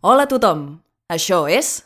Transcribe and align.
Hola 0.00 0.24
a 0.24 0.28
tothom, 0.32 0.60
això 1.12 1.42
és... 1.44 1.82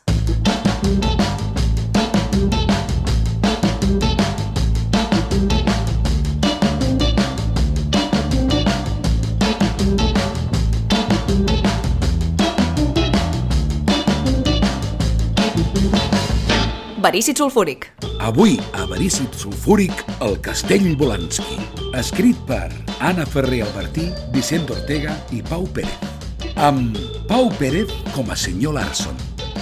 Verícid 17.03 17.35
sulfúric. 17.35 17.91
Avui, 18.23 18.61
a 18.79 18.87
Verícid 18.87 19.35
Sulfúric, 19.35 20.07
el 20.23 20.39
Castell 20.39 20.95
Bolanski. 20.95 21.59
Escrit 21.99 22.39
per 22.47 22.71
Anna 23.03 23.27
Ferrer 23.27 23.65
Albertí, 23.67 24.13
Vicent 24.31 24.71
Ortega 24.71 25.19
i 25.35 25.43
Pau 25.43 25.67
Pérez. 25.67 26.14
Amb 26.57 26.97
Pau 27.27 27.51
Pérez 27.59 27.91
com 28.15 28.31
a 28.31 28.37
senyor 28.37 28.75
Larson, 28.75 29.17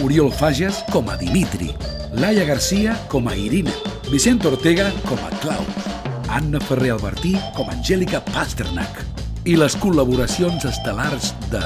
Oriol 0.05 0.31
Fages 0.31 0.83
com 0.93 1.09
a 1.09 1.17
Dimitri, 1.17 1.71
Laia 2.13 2.45
Garcia 2.45 2.95
com 3.09 3.29
a 3.29 3.37
Irina, 3.37 3.73
Vicent 4.11 4.45
Ortega 4.45 4.93
com 5.09 5.17
a 5.25 5.31
Claus, 5.41 5.89
Anna 6.29 6.61
Ferrer 6.61 6.93
Albertí 6.93 7.33
com 7.57 7.71
a 7.71 7.73
Angèlica 7.73 8.21
Pasternak 8.29 9.01
i 9.49 9.57
les 9.57 9.75
col·laboracions 9.81 10.67
estel·lars 10.69 11.33
de 11.51 11.63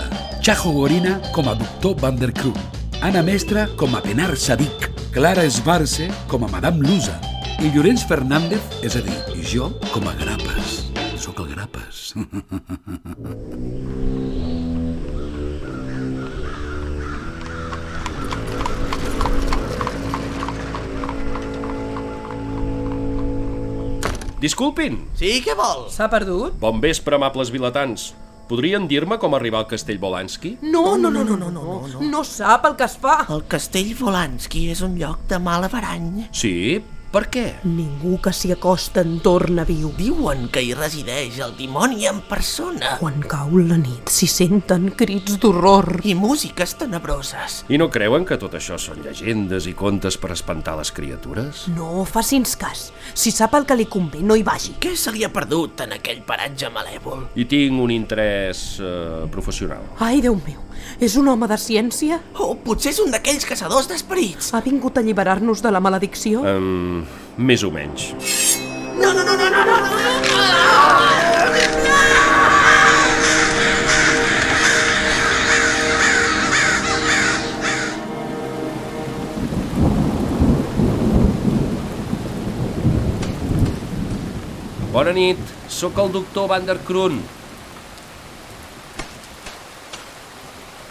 Chajo 0.47 0.71
Gorina 0.79 1.19
com 1.35 1.51
a 1.51 1.57
doctor 1.59 1.99
Van 2.01 2.19
der 2.21 2.30
Kroon, 2.30 2.63
Anna 3.02 3.24
Mestra 3.27 3.66
com 3.77 3.99
a 3.99 4.05
Benar 4.07 4.37
Sadik, 4.38 4.93
Clara 5.11 5.45
Esbarce 5.45 6.07
com 6.30 6.47
a 6.47 6.52
Madame 6.55 6.87
Lusa 6.87 7.19
i 7.59 7.73
Llorenç 7.74 8.07
Fernández, 8.07 8.63
és 8.87 8.95
a 8.95 9.02
dir, 9.02 9.19
jo 9.47 9.73
com 9.91 10.07
a 10.07 10.15
Grapes. 10.21 10.85
Sóc 11.19 11.43
el 11.43 11.51
Grapes. 11.55 12.13
Disculpin. 24.47 25.01
Sí, 25.19 25.41
què 25.43 25.57
vols? 25.59 25.97
S'ha 25.97 26.07
perdut? 26.13 26.55
Bon 26.63 26.79
vespre, 26.79 27.16
amables 27.19 27.51
vilatans. 27.51 28.13
Podrien 28.47 28.85
dir-me 28.87 29.16
com 29.19 29.35
arribar 29.35 29.65
al 29.65 29.66
castell 29.66 29.99
Bolanski? 29.99 30.53
No, 30.63 30.95
no, 30.95 31.11
no, 31.11 31.25
no, 31.27 31.35
no, 31.35 31.49
no, 31.51 31.65
no, 31.91 32.03
no 32.13 32.21
sap 32.23 32.69
el 32.69 32.77
que 32.79 32.87
es 32.87 32.95
fa. 33.03 33.16
El 33.35 33.43
castell 33.51 33.91
Volanski 33.99 34.69
és 34.71 34.85
un 34.87 34.95
lloc 35.01 35.25
de 35.33 35.41
mal 35.43 35.66
averany. 35.66 36.29
Sí? 36.30 36.79
Per 37.17 37.31
què? 37.33 37.45
Ningú 37.65 38.19
que 38.21 38.29
s'hi 38.37 38.51
acosta 38.53 39.01
en 39.01 39.15
torna 39.25 39.63
viu. 39.65 39.89
Diuen 39.97 40.51
que 40.53 40.61
hi 40.61 40.75
resideix 40.77 41.39
el 41.41 41.55
dimoni 41.57 42.05
en 42.11 42.19
persona. 42.29 42.99
Quan 43.01 43.23
cau 43.25 43.55
la 43.57 43.79
nit 43.81 44.13
s'hi 44.13 44.29
senten 44.29 44.91
crits 45.01 45.39
d'horror. 45.41 46.03
I 46.05 46.13
músiques 46.13 46.75
tenebroses. 46.77 47.63
I 47.73 47.81
no 47.81 47.89
creuen 47.95 48.27
que 48.29 48.37
tot 48.37 48.59
això 48.59 48.77
són 48.77 49.01
llegendes 49.01 49.65
i 49.65 49.73
contes 49.73 50.21
per 50.21 50.35
espantar 50.35 50.77
les 50.77 50.93
criatures? 50.93 51.65
No 51.73 52.05
faci'ns 52.05 52.53
cas. 52.61 52.91
Si 53.17 53.33
sap 53.33 53.57
el 53.57 53.65
que 53.65 53.81
li 53.81 53.89
convé, 53.89 54.21
no 54.21 54.37
hi 54.37 54.45
vagi. 54.45 54.77
Què 54.77 54.93
se 54.93 55.17
li 55.17 55.25
ha 55.25 55.33
perdut 55.33 55.87
en 55.87 55.97
aquell 55.97 56.21
paratge 56.29 56.69
malèvol? 56.69 57.31
I 57.33 57.49
tinc 57.49 57.81
un 57.81 57.97
interès 57.97 58.67
eh, 58.77 59.25
professional. 59.33 59.89
Ai, 60.05 60.21
Déu 60.21 60.37
meu, 60.37 60.61
és 61.01 61.16
un 61.21 61.29
home 61.29 61.49
de 61.51 61.59
ciència? 61.60 62.21
O 62.41 62.55
potser 62.65 62.95
és 62.95 63.01
un 63.05 63.13
d'aquells 63.15 63.49
caçadors 63.49 63.88
d'esperits. 63.91 64.53
Ha 64.55 64.62
vingut 64.65 64.97
a 64.97 65.05
alliberar-nos 65.05 65.62
de 65.65 65.72
la 65.75 65.82
maledicció? 65.84 66.44
Um, 66.44 67.05
més 67.37 67.65
o 67.66 67.72
menys. 67.75 68.12
No, 68.97 69.12
no, 69.12 69.22
no, 69.22 69.37
no, 69.37 69.50
no, 69.50 69.65
no, 69.65 69.81
no. 69.81 69.97
Bona 84.97 85.12
nit, 85.12 85.41
sóc 85.69 85.98
el 86.00 86.08
doctor 86.08 86.47
Van 86.48 86.64
der 86.64 86.78
Kroon. 86.88 87.19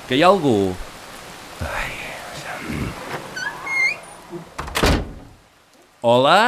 Que 0.06 0.18
hi 0.20 0.22
ha 0.22 0.28
algú? 0.30 0.70
Ai. 1.66 1.94
Hola? 6.06 6.42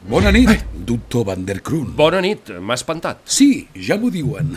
Bona 0.00 0.32
nit, 0.34 0.64
doctor 0.74 1.26
Van 1.28 1.44
der 1.46 1.60
Kroon. 1.62 1.92
Bona 1.94 2.18
nit, 2.24 2.50
m'ha 2.58 2.74
espantat. 2.74 3.20
Sí, 3.30 3.68
ja 3.76 3.94
m'ho 4.00 4.10
diuen. 4.10 4.56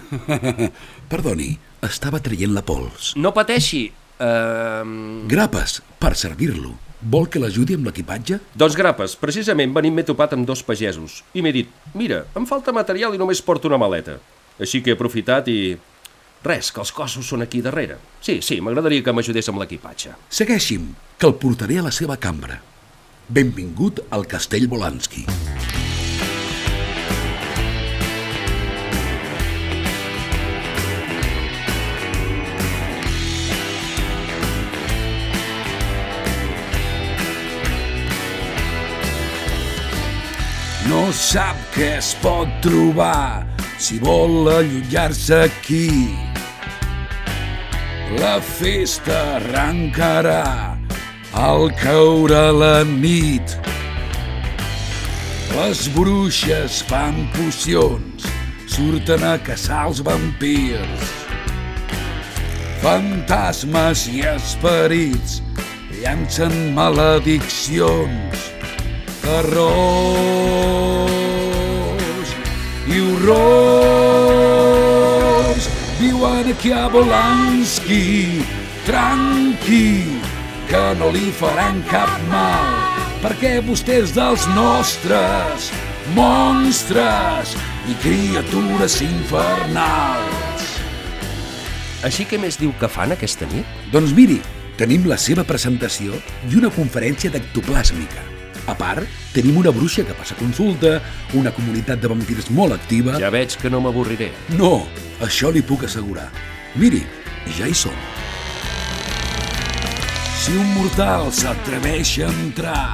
Perdoni, 1.11 1.51
estava 1.85 2.23
traient 2.23 2.55
la 2.55 2.63
pols. 2.65 3.11
No 3.21 3.33
pateixi. 3.35 3.83
Uh, 4.17 5.27
Grapes, 5.29 5.81
per 6.01 6.15
servir-lo. 6.17 6.73
Vol 7.03 7.27
que 7.27 7.41
l'ajudi 7.43 7.75
amb 7.75 7.85
l'equipatge? 7.89 8.39
doncs 8.55 8.77
grapes, 8.79 9.17
precisament 9.19 9.73
venint 9.75 9.93
m'he 9.93 10.05
topat 10.07 10.33
amb 10.37 10.47
dos 10.47 10.61
pagesos 10.63 11.17
i 11.35 11.41
m'he 11.43 11.51
dit, 11.51 11.71
mira, 11.99 12.21
em 12.39 12.45
falta 12.47 12.71
material 12.71 13.11
i 13.13 13.19
només 13.19 13.41
porto 13.43 13.67
una 13.67 13.77
maleta. 13.81 14.15
Així 14.57 14.81
que 14.81 14.93
he 14.93 14.97
aprofitat 14.97 15.49
i... 15.51 15.75
Res, 16.43 16.73
que 16.75 16.81
els 16.83 16.91
cossos 16.91 17.27
són 17.31 17.45
aquí 17.45 17.61
darrere. 17.63 17.95
Sí, 18.19 18.41
sí, 18.43 18.59
m'agradaria 18.59 19.03
que 19.03 19.13
m'ajudés 19.15 19.47
amb 19.47 19.61
l'equipatge. 19.63 20.11
Segueixi'm, 20.27 20.89
que 21.17 21.29
el 21.29 21.37
portaré 21.39 21.79
a 21.79 21.85
la 21.87 21.91
seva 21.95 22.19
cambra. 22.19 22.59
Benvingut 23.31 24.03
al 24.11 24.27
Castell 24.27 24.67
Bolanski. 24.67 25.23
No 40.91 41.07
sap 41.15 41.55
què 41.71 41.93
es 42.01 42.11
pot 42.19 42.51
trobar 42.61 43.47
si 43.79 43.97
vol 44.03 44.51
allotjar-se 44.51 45.41
aquí. 45.47 45.87
La 48.19 48.39
festa 48.41 49.15
arrencarà 49.37 50.77
al 51.33 51.71
caure 51.81 52.51
la 52.53 52.83
nit. 52.83 53.57
Les 55.53 55.87
bruixes 55.95 56.83
fan 56.89 57.27
pocions, 57.33 58.25
surten 58.69 59.23
a 59.25 59.37
caçar 59.47 59.87
els 59.89 59.99
vampirs. 60.05 61.03
Fantasmes 62.83 64.07
i 64.11 64.21
esperits 64.33 65.41
llancen 66.01 66.75
malediccions, 66.75 68.39
terrors 69.23 69.53
i 72.91 72.99
horrors. 73.07 74.03
Viuen 76.01 76.32
aquí 76.32 76.32
a 76.43 76.89
Bolanski, 76.89 78.43
tranqui, 78.85 80.19
que 80.67 80.95
no 80.99 81.07
li 81.09 81.31
faran 81.31 81.79
cap 81.87 82.09
mal, 82.27 82.97
perquè 83.23 83.61
vostè 83.63 84.01
és 84.03 84.11
dels 84.11 84.43
nostres, 84.51 85.69
monstres 86.17 87.55
i 87.87 87.95
criatures 88.03 88.99
infernals. 89.05 90.67
Així 92.03 92.27
que 92.27 92.37
més 92.37 92.59
diu 92.59 92.75
que 92.75 92.91
fan 92.91 93.15
aquesta 93.15 93.47
nit? 93.53 93.63
Doncs 93.95 94.11
miri, 94.11 94.41
tenim 94.75 95.07
la 95.07 95.15
seva 95.15 95.47
presentació 95.47 96.19
i 96.51 96.59
una 96.59 96.73
conferència 96.75 97.31
d'ectoplàsmica. 97.31 98.32
A 98.67 98.75
part, 98.79 99.03
tenim 99.33 99.57
una 99.59 99.73
bruixa 99.75 100.05
que 100.07 100.15
passa 100.15 100.37
consulta, 100.39 100.99
una 101.35 101.51
comunitat 101.51 101.99
de 101.99 102.11
vampirs 102.11 102.49
molt 102.55 102.75
activa... 102.77 103.17
Ja 103.19 103.31
veig 103.33 103.57
que 103.59 103.71
no 103.71 103.81
m'avorriré. 103.83 104.31
No, 104.55 104.85
això 105.25 105.51
li 105.51 105.63
puc 105.65 105.83
assegurar. 105.89 106.29
Miri, 106.79 107.03
ja 107.57 107.67
hi 107.67 107.75
som. 107.75 107.97
Si 110.43 110.55
un 110.59 110.69
mortal 110.75 111.29
s'atreveix 111.31 112.17
a 112.23 112.31
entrar 112.31 112.87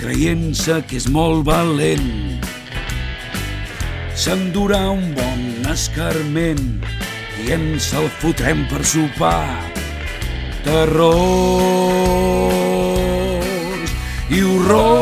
creient-se 0.00 0.80
que 0.88 0.96
és 0.98 1.06
molt 1.12 1.44
valent, 1.46 2.40
s'endurà 4.16 4.80
un 4.94 5.12
bon 5.16 5.42
escarment 5.70 6.80
i 7.44 7.52
ens 7.56 7.92
el 7.98 8.08
fotrem 8.22 8.64
per 8.72 8.82
sopar. 8.84 9.44
Terrors 10.64 11.10
i 14.30 14.42
horrors 14.46 14.99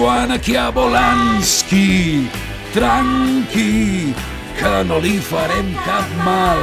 viuen 0.00 0.30
aquí 0.32 0.56
a 0.56 0.70
Bolanski, 0.70 2.26
tranqui, 2.72 4.14
que 4.56 4.84
no 4.88 4.96
li 4.96 5.18
farem 5.20 5.74
cap 5.84 6.08
mal, 6.24 6.56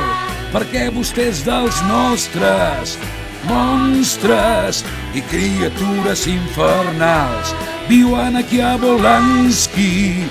perquè 0.49 0.87
vostè 0.89 1.27
és 1.29 1.43
dels 1.45 1.77
nostres, 1.85 2.95
monstres 3.45 4.81
i 5.13 5.21
criatures 5.29 6.25
infernals. 6.25 7.53
Viuen 7.85 8.41
aquí 8.41 8.57
a 8.57 8.73
Bolanski, 8.81 10.25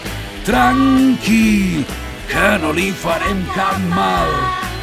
tranqui, 0.49 1.87
que 2.27 2.51
no 2.59 2.75
li 2.75 2.91
farem 2.91 3.45
cap 3.55 3.79
mal, 3.95 4.35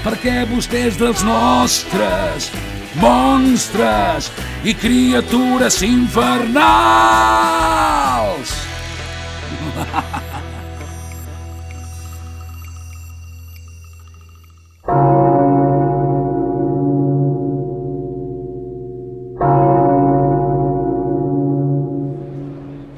perquè 0.07 0.45
vostè 0.47 0.87
és 0.93 1.01
dels 1.01 1.27
nostres, 1.27 2.53
monstres 2.99 4.31
i 4.63 4.73
criatures 4.77 5.81
infernals! 5.85 7.43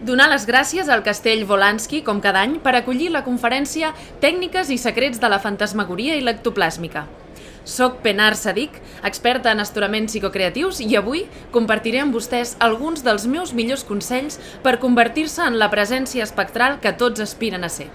Donar 0.05 0.29
les 0.29 0.45
gràcies 0.47 0.87
al 0.87 1.01
Castell 1.03 1.43
Volansky, 1.49 1.99
com 2.05 2.21
cada 2.23 2.39
any, 2.45 2.59
per 2.63 2.75
acollir 2.77 3.09
la 3.11 3.23
conferència 3.25 3.91
Tècniques 4.23 4.69
i 4.71 4.77
secrets 4.79 5.19
de 5.19 5.27
la 5.27 5.41
fantasmagoria 5.43 6.15
i 6.15 6.23
l'ectoplàsmica. 6.23 7.24
Soc 7.65 7.97
Penar 8.05 8.35
Sadik, 8.37 8.77
experta 9.03 9.49
en 9.51 9.59
asturaments 9.59 10.13
psicocreatius 10.13 10.79
i 10.85 10.91
avui 10.99 11.23
compartiré 11.51 12.03
amb 12.03 12.13
vostès 12.13 12.53
alguns 12.61 13.01
dels 13.03 13.25
meus 13.25 13.55
millors 13.57 13.83
consells 13.83 14.37
per 14.61 14.77
convertir-se 14.83 15.41
en 15.41 15.57
la 15.57 15.71
presència 15.73 16.23
espectral 16.23 16.77
que 16.79 16.93
tots 16.93 17.25
aspiren 17.25 17.65
a 17.65 17.71
ser. 17.73 17.89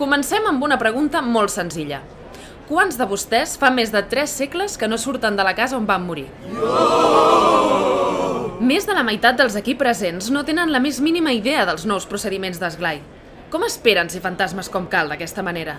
Comencem 0.00 0.48
amb 0.48 0.64
una 0.64 0.80
pregunta 0.80 1.20
molt 1.20 1.52
senzilla. 1.52 2.00
Quants 2.70 2.96
de 2.96 3.04
vostès 3.04 3.58
fa 3.60 3.68
més 3.68 3.92
de 3.92 4.00
3 4.08 4.36
segles 4.40 4.78
que 4.80 4.88
no 4.88 4.96
surten 4.96 5.36
de 5.36 5.44
la 5.44 5.54
casa 5.58 5.76
on 5.76 5.84
van 5.84 6.06
morir? 6.06 6.28
Més 8.60 8.88
de 8.88 8.96
la 8.96 9.04
meitat 9.04 9.36
dels 9.36 9.56
aquí 9.56 9.74
presents 9.76 10.32
no 10.32 10.46
tenen 10.48 10.72
la 10.72 10.80
més 10.80 11.00
mínima 11.04 11.36
idea 11.36 11.68
dels 11.68 11.84
nous 11.84 12.08
procediments 12.08 12.60
d'esglai. 12.62 13.02
Com 13.52 13.68
esperen 13.68 14.08
ser 14.08 14.24
fantasmes 14.24 14.72
com 14.72 14.88
cal 14.88 15.12
d'aquesta 15.12 15.44
manera? 15.44 15.76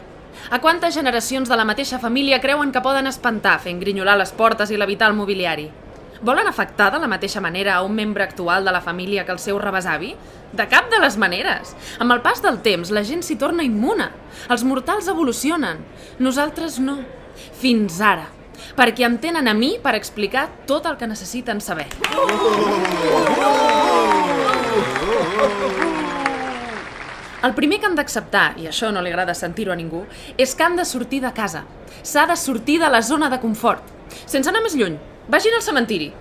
A 0.50 0.60
quantes 0.60 0.96
generacions 0.96 1.50
de 1.50 1.58
la 1.58 1.66
mateixa 1.66 2.00
família 2.00 2.42
creuen 2.42 2.72
que 2.72 2.84
poden 2.84 3.08
espantar 3.08 3.60
fent 3.64 3.80
grinyolar 3.80 4.18
les 4.20 4.34
portes 4.36 4.72
i 4.72 4.78
l'habitar 4.78 5.10
el 5.12 5.18
mobiliari? 5.18 5.70
Volen 6.22 6.46
afectar 6.46 6.92
de 6.94 7.00
la 7.02 7.08
mateixa 7.10 7.42
manera 7.42 7.74
a 7.76 7.82
un 7.82 7.96
membre 7.98 8.24
actual 8.24 8.66
de 8.66 8.72
la 8.72 8.82
família 8.82 9.26
que 9.26 9.34
el 9.34 9.40
seu 9.40 9.58
rebesavi? 9.58 10.12
De 10.54 10.68
cap 10.70 10.92
de 10.92 11.00
les 11.02 11.18
maneres! 11.18 11.74
Amb 11.98 12.14
el 12.14 12.22
pas 12.22 12.44
del 12.44 12.60
temps, 12.62 12.92
la 12.94 13.02
gent 13.04 13.24
s'hi 13.26 13.40
torna 13.42 13.66
immuna. 13.66 14.12
Els 14.54 14.62
mortals 14.64 15.10
evolucionen. 15.10 15.82
Nosaltres 16.20 16.78
no. 16.80 17.00
Fins 17.58 17.98
ara. 18.06 18.28
Perquè 18.78 19.08
em 19.08 19.18
tenen 19.18 19.50
a 19.50 19.56
mi 19.58 19.80
per 19.82 19.96
explicar 19.98 20.46
tot 20.70 20.86
el 20.86 21.00
que 21.02 21.10
necessiten 21.10 21.58
saber. 21.58 21.90
El 27.42 27.56
primer 27.58 27.80
que 27.82 27.88
han 27.90 27.96
d'acceptar, 27.98 28.54
i 28.62 28.68
això 28.70 28.92
no 28.94 29.02
li 29.02 29.10
agrada 29.10 29.34
sentir-ho 29.34 29.72
a 29.74 29.78
ningú, 29.78 30.04
és 30.38 30.52
que 30.54 30.62
han 30.62 30.76
de 30.78 30.86
sortir 30.86 31.24
de 31.24 31.32
casa. 31.34 31.64
S'ha 32.06 32.28
de 32.30 32.36
sortir 32.38 32.78
de 32.80 32.90
la 32.94 33.02
zona 33.02 33.32
de 33.34 33.40
confort. 33.42 33.82
Sense 34.30 34.52
anar 34.52 34.62
més 34.62 34.76
lluny, 34.78 35.00
vagin 35.28 35.58
al 35.58 35.66
cementiri. 35.66 36.12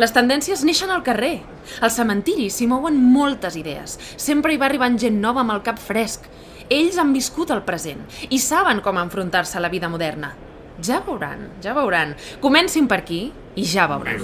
Les 0.00 0.14
tendències 0.16 0.62
neixen 0.64 0.92
al 0.92 1.04
carrer. 1.04 1.42
Al 1.84 1.92
cementiri 1.92 2.48
s'hi 2.48 2.68
mouen 2.70 2.96
moltes 2.96 3.58
idees. 3.60 3.98
Sempre 4.16 4.54
hi 4.54 4.60
va 4.60 4.70
arribant 4.70 4.96
gent 5.00 5.20
nova 5.20 5.44
amb 5.44 5.52
el 5.52 5.60
cap 5.66 5.80
fresc. 5.80 6.24
Ells 6.70 6.96
han 7.02 7.12
viscut 7.12 7.52
el 7.52 7.64
present 7.66 8.00
i 8.30 8.38
saben 8.40 8.80
com 8.80 8.96
enfrontar-se 9.02 9.58
a 9.58 9.64
la 9.64 9.72
vida 9.72 9.90
moderna. 9.92 10.32
Ja 10.80 11.02
veuran, 11.04 11.48
ja 11.60 11.74
veuran. 11.76 12.14
Comencin 12.40 12.88
per 12.88 13.02
aquí 13.02 13.24
i 13.60 13.66
ja 13.68 13.86
veuran. 13.90 14.20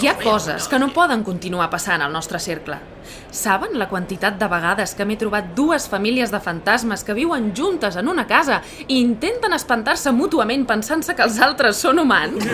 Hi 0.00 0.08
ha 0.08 0.16
coses 0.20 0.68
que 0.68 0.78
no 0.78 0.90
poden 0.92 1.24
continuar 1.24 1.70
passant 1.72 2.02
al 2.04 2.12
nostre 2.12 2.40
cercle. 2.42 2.76
Saben 3.34 3.78
la 3.78 3.88
quantitat 3.88 4.36
de 4.40 4.48
vegades 4.48 4.94
que 4.96 5.06
m'he 5.08 5.16
trobat 5.20 5.52
dues 5.56 5.86
famílies 5.90 6.32
de 6.32 6.40
fantasmes 6.44 7.04
que 7.04 7.16
viuen 7.16 7.52
juntes 7.56 7.96
en 8.00 8.08
una 8.12 8.26
casa 8.28 8.60
i 8.86 9.00
intenten 9.00 9.56
espantar-se 9.56 10.12
mútuament 10.12 10.66
pensant-se 10.68 11.16
que 11.16 11.24
els 11.26 11.40
altres 11.42 11.80
són 11.80 12.02
humans? 12.02 12.44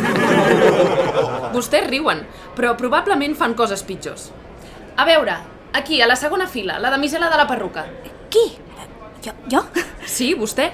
Vostès 1.55 1.89
riuen, 1.91 2.23
però 2.57 2.77
probablement 2.79 3.35
fan 3.39 3.57
coses 3.59 3.83
pitjors. 3.87 4.31
A 4.97 5.07
veure, 5.09 5.35
aquí, 5.73 6.01
a 6.03 6.09
la 6.11 6.19
segona 6.19 6.47
fila, 6.47 6.79
la 6.79 6.91
damisela 6.91 7.31
de 7.31 7.41
la 7.41 7.49
perruca. 7.51 7.87
Qui? 8.31 8.47
Jo? 9.25 9.35
jo? 9.51 9.65
Sí, 10.07 10.33
vostè. 10.39 10.71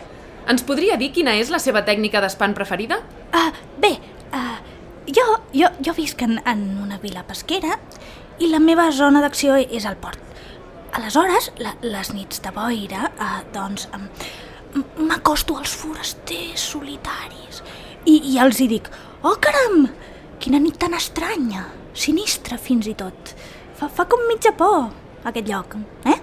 Ens 0.46 0.62
podria 0.62 0.94
dir 0.98 1.10
quina 1.14 1.34
és 1.40 1.50
la 1.50 1.58
seva 1.62 1.82
tècnica 1.86 2.20
d'espant 2.22 2.54
preferida? 2.54 3.00
Uh, 3.34 3.48
bé, 3.82 3.96
uh, 4.30 4.58
jo, 5.10 5.24
jo, 5.50 5.70
jo 5.82 5.94
visc 5.96 6.22
en, 6.22 6.38
en 6.46 6.62
una 6.84 7.00
vila 7.02 7.24
pesquera 7.26 7.80
i 8.38 8.50
la 8.52 8.60
meva 8.62 8.86
zona 8.94 9.22
d'acció 9.24 9.56
és 9.58 9.86
el 9.88 9.98
port. 9.98 10.22
Aleshores, 10.96 11.50
la, 11.58 11.74
les 11.82 12.12
nits 12.14 12.38
de 12.44 12.52
boira, 12.54 13.10
uh, 13.18 13.40
doncs, 13.54 13.88
m'acosto 15.00 15.56
als 15.58 15.74
forasters 15.74 16.68
solitaris 16.74 17.62
i, 18.04 18.20
i 18.34 18.38
els 18.38 18.60
hi 18.60 18.68
dic 18.70 18.90
«Oh, 19.26 19.34
caram! 19.42 19.88
Quina 20.38 20.60
nit 20.62 20.78
tan 20.78 20.94
estranya! 20.94 21.66
Sinistra, 21.96 22.60
fins 22.60 22.86
i 22.86 22.94
tot! 22.94 23.34
Fa, 23.76 23.88
fa 23.90 24.06
com 24.06 24.22
mitja 24.30 24.54
por, 24.54 24.92
aquest 25.26 25.50
lloc, 25.50 25.74
eh?» 26.06 26.15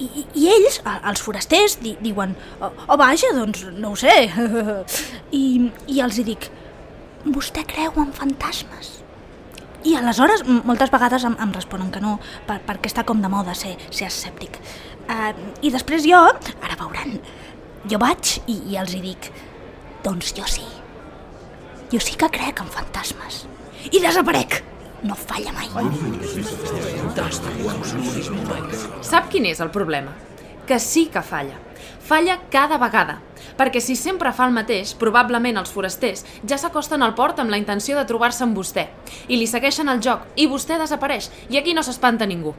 I, 0.00 0.24
i, 0.34 0.46
ells, 0.48 0.80
els 0.86 1.20
forasters, 1.20 1.76
di, 1.82 1.92
diuen 2.00 2.32
oh, 2.60 2.70
oh, 2.86 2.96
vaja, 3.00 3.32
doncs 3.36 3.66
no 3.76 3.92
ho 3.92 3.98
sé. 4.00 4.14
I, 5.40 5.44
I 5.92 6.00
els 6.04 6.20
hi 6.20 6.24
dic, 6.30 6.48
vostè 7.26 7.66
creu 7.68 8.00
en 8.00 8.14
fantasmes? 8.16 8.96
I 9.84 9.94
aleshores, 9.96 10.42
moltes 10.68 10.92
vegades 10.92 11.24
em, 11.24 11.36
em 11.40 11.52
responen 11.56 11.92
que 11.92 12.02
no, 12.04 12.18
per, 12.48 12.58
perquè 12.66 12.90
està 12.90 13.04
com 13.08 13.20
de 13.22 13.30
moda 13.32 13.54
ser, 13.56 13.76
ser 13.88 14.08
escèptic. 14.10 14.58
Uh, 15.10 15.32
I 15.64 15.72
després 15.72 16.04
jo, 16.08 16.20
ara 16.20 16.76
veuran, 16.80 17.16
jo 17.88 18.00
vaig 18.00 18.36
i, 18.44 18.58
i 18.72 18.76
els 18.80 18.92
hi 18.96 19.00
dic, 19.04 19.30
doncs 20.04 20.34
jo 20.36 20.44
sí. 20.48 20.66
Jo 21.90 22.00
sí 22.00 22.16
que 22.16 22.28
crec 22.32 22.60
en 22.62 22.68
fantasmes. 22.70 23.44
I 23.90 24.02
desaparec. 24.04 24.60
No 25.02 25.14
falla 25.16 25.52
mai. 25.56 25.68
Sap 29.00 29.30
quin 29.32 29.46
és 29.48 29.60
el 29.64 29.70
problema? 29.72 30.12
Que 30.68 30.78
sí 30.78 31.06
que 31.12 31.22
falla. 31.24 31.56
Falla 32.04 32.36
cada 32.52 32.76
vegada. 32.78 33.20
Perquè 33.56 33.80
si 33.80 33.94
sempre 33.96 34.32
fa 34.36 34.44
el 34.48 34.52
mateix, 34.52 34.92
probablement 35.00 35.56
els 35.60 35.72
forasters 35.72 36.24
ja 36.48 36.58
s'acosten 36.60 37.02
al 37.02 37.14
port 37.16 37.40
amb 37.40 37.52
la 37.52 37.58
intenció 37.60 37.96
de 37.96 38.04
trobar-se 38.08 38.44
amb 38.44 38.56
vostè. 38.56 38.88
I 39.28 39.38
li 39.40 39.46
segueixen 39.48 39.88
el 39.88 40.02
joc, 40.04 40.26
i 40.36 40.48
vostè 40.50 40.76
desapareix, 40.80 41.30
i 41.48 41.56
aquí 41.56 41.72
no 41.76 41.84
s'espanta 41.86 42.28
ningú. 42.28 42.52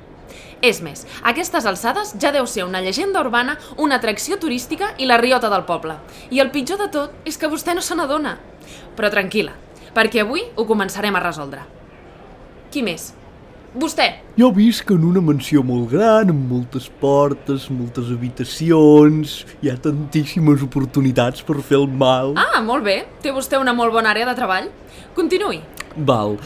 És 0.61 0.81
més, 0.81 1.03
a 1.21 1.33
aquestes 1.33 1.65
alçades 1.65 2.15
ja 2.21 2.31
deu 2.33 2.47
ser 2.47 2.65
una 2.65 2.81
llegenda 2.81 3.21
urbana, 3.21 3.57
una 3.77 3.97
atracció 4.01 4.38
turística 4.39 4.93
i 4.97 5.09
la 5.09 5.19
riota 5.21 5.49
del 5.49 5.65
poble. 5.69 5.97
I 6.29 6.41
el 6.41 6.53
pitjor 6.53 6.81
de 6.81 6.89
tot 6.93 7.13
és 7.25 7.38
que 7.38 7.49
vostè 7.49 7.75
no 7.77 7.85
se 7.85 7.97
n'adona. 7.97 8.38
Però 8.98 9.13
tranquil·la, 9.13 9.53
perquè 9.93 10.25
avui 10.25 10.45
ho 10.55 10.65
començarem 10.69 11.17
a 11.17 11.24
resoldre. 11.27 11.80
Qui 12.71 12.79
més? 12.85 13.09
Vostè. 13.75 14.05
Jo 14.39 14.47
visc 14.55 14.93
en 14.95 15.03
una 15.03 15.19
mansió 15.23 15.59
molt 15.63 15.89
gran, 15.91 16.29
amb 16.31 16.51
moltes 16.53 16.85
portes, 17.01 17.65
moltes 17.71 18.07
habitacions... 18.13 19.41
Hi 19.59 19.71
ha 19.71 19.75
tantíssimes 19.79 20.63
oportunitats 20.63 21.43
per 21.43 21.57
fer 21.59 21.81
el 21.81 21.89
mal. 21.91 22.31
Ah, 22.39 22.61
molt 22.63 22.87
bé. 22.87 23.01
Té 23.23 23.35
vostè 23.35 23.59
una 23.59 23.75
molt 23.75 23.91
bona 23.91 24.13
àrea 24.15 24.29
de 24.29 24.35
treball. 24.39 24.69
Continuï. 25.17 25.59
Val. 25.97 26.37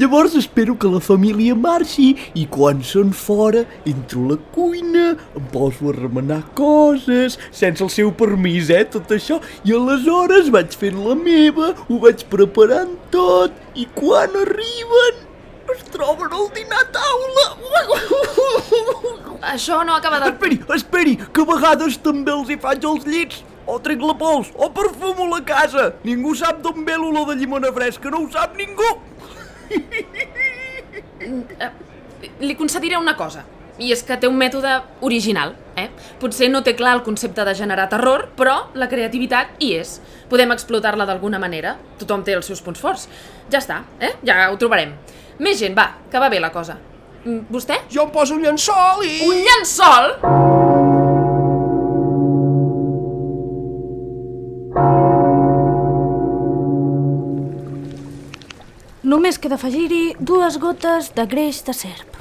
Llavors 0.00 0.34
espero 0.36 0.78
que 0.80 0.88
la 0.92 1.00
família 1.00 1.54
marxi 1.56 2.10
i 2.36 2.46
quan 2.52 2.80
són 2.84 3.12
fora 3.16 3.66
entro 3.88 4.24
a 4.24 4.32
la 4.32 4.40
cuina, 4.56 5.06
em 5.36 5.46
poso 5.52 5.92
a 5.92 5.96
remenar 5.96 6.42
coses, 6.56 7.36
sense 7.52 7.84
el 7.84 7.92
seu 7.92 8.12
permís, 8.16 8.72
eh, 8.72 8.84
tot 8.96 9.12
això, 9.16 9.42
i 9.64 9.76
aleshores 9.76 10.52
vaig 10.52 10.76
fent 10.76 11.04
la 11.04 11.16
meva, 11.16 11.74
ho 11.88 12.00
vaig 12.04 12.24
preparant 12.32 12.92
tot, 13.12 13.56
i 13.76 13.88
quan 13.96 14.36
arriben 14.44 15.25
troben 15.92 16.32
al 16.32 16.48
dinar 16.54 16.82
a 16.82 16.88
taula. 16.94 17.46
Això 19.54 19.82
no 19.86 19.96
acaba 19.96 20.20
de... 20.20 20.30
Esperi, 20.32 20.60
esperi, 20.76 21.16
que 21.16 21.44
a 21.44 21.50
vegades 21.52 21.98
també 22.04 22.32
els 22.34 22.50
hi 22.50 22.58
faig 22.62 22.86
els 22.88 23.06
llits, 23.06 23.42
o 23.66 23.78
trec 23.82 24.02
la 24.02 24.14
pols, 24.18 24.52
o 24.54 24.70
perfumo 24.74 25.26
la 25.30 25.42
casa. 25.46 25.90
Ningú 26.06 26.34
sap 26.38 26.62
d'on 26.64 26.84
ve 26.86 26.96
l'olor 27.00 27.28
de 27.30 27.36
llimona 27.40 27.72
fresca, 27.74 28.10
no 28.10 28.24
ho 28.24 28.30
sap 28.32 28.56
ningú. 28.58 28.90
Li 32.40 32.56
concediré 32.58 32.96
una 32.98 33.16
cosa, 33.18 33.44
i 33.78 33.90
és 33.92 34.02
que 34.06 34.16
té 34.16 34.28
un 34.28 34.38
mètode 34.40 34.70
original, 35.04 35.52
eh? 35.76 35.88
Potser 36.20 36.48
no 36.48 36.62
té 36.64 36.72
clar 36.78 36.94
el 36.96 37.04
concepte 37.04 37.44
de 37.44 37.54
generar 37.58 37.88
terror, 37.92 38.30
però 38.38 38.56
la 38.74 38.88
creativitat 38.88 39.60
hi 39.60 39.74
és. 39.80 39.98
Podem 40.30 40.54
explotar-la 40.54 41.06
d'alguna 41.08 41.40
manera. 41.42 41.76
Tothom 42.00 42.24
té 42.24 42.34
els 42.38 42.48
seus 42.48 42.62
punts 42.64 42.80
forts. 42.80 43.06
Ja 43.52 43.60
està, 43.60 43.82
eh? 44.00 44.14
Ja 44.26 44.46
ho 44.50 44.56
trobarem. 44.60 44.96
Més 45.42 45.58
gent, 45.60 45.74
va, 45.76 45.90
que 46.10 46.20
va 46.22 46.28
bé 46.32 46.40
la 46.40 46.52
cosa. 46.52 46.78
Mm, 47.24 47.46
Vostè? 47.52 47.82
Jo 47.92 48.06
em 48.06 48.12
poso 48.14 48.36
un 48.38 48.44
llençol 48.46 49.04
i... 49.04 49.18
Un 49.26 49.42
llençol? 49.44 50.14
Només 59.06 59.38
queda 59.38 59.54
afegir-hi 59.54 60.16
dues 60.18 60.56
gotes 60.58 61.12
de 61.14 61.26
greix 61.30 61.60
de 61.66 61.74
serp. 61.76 62.16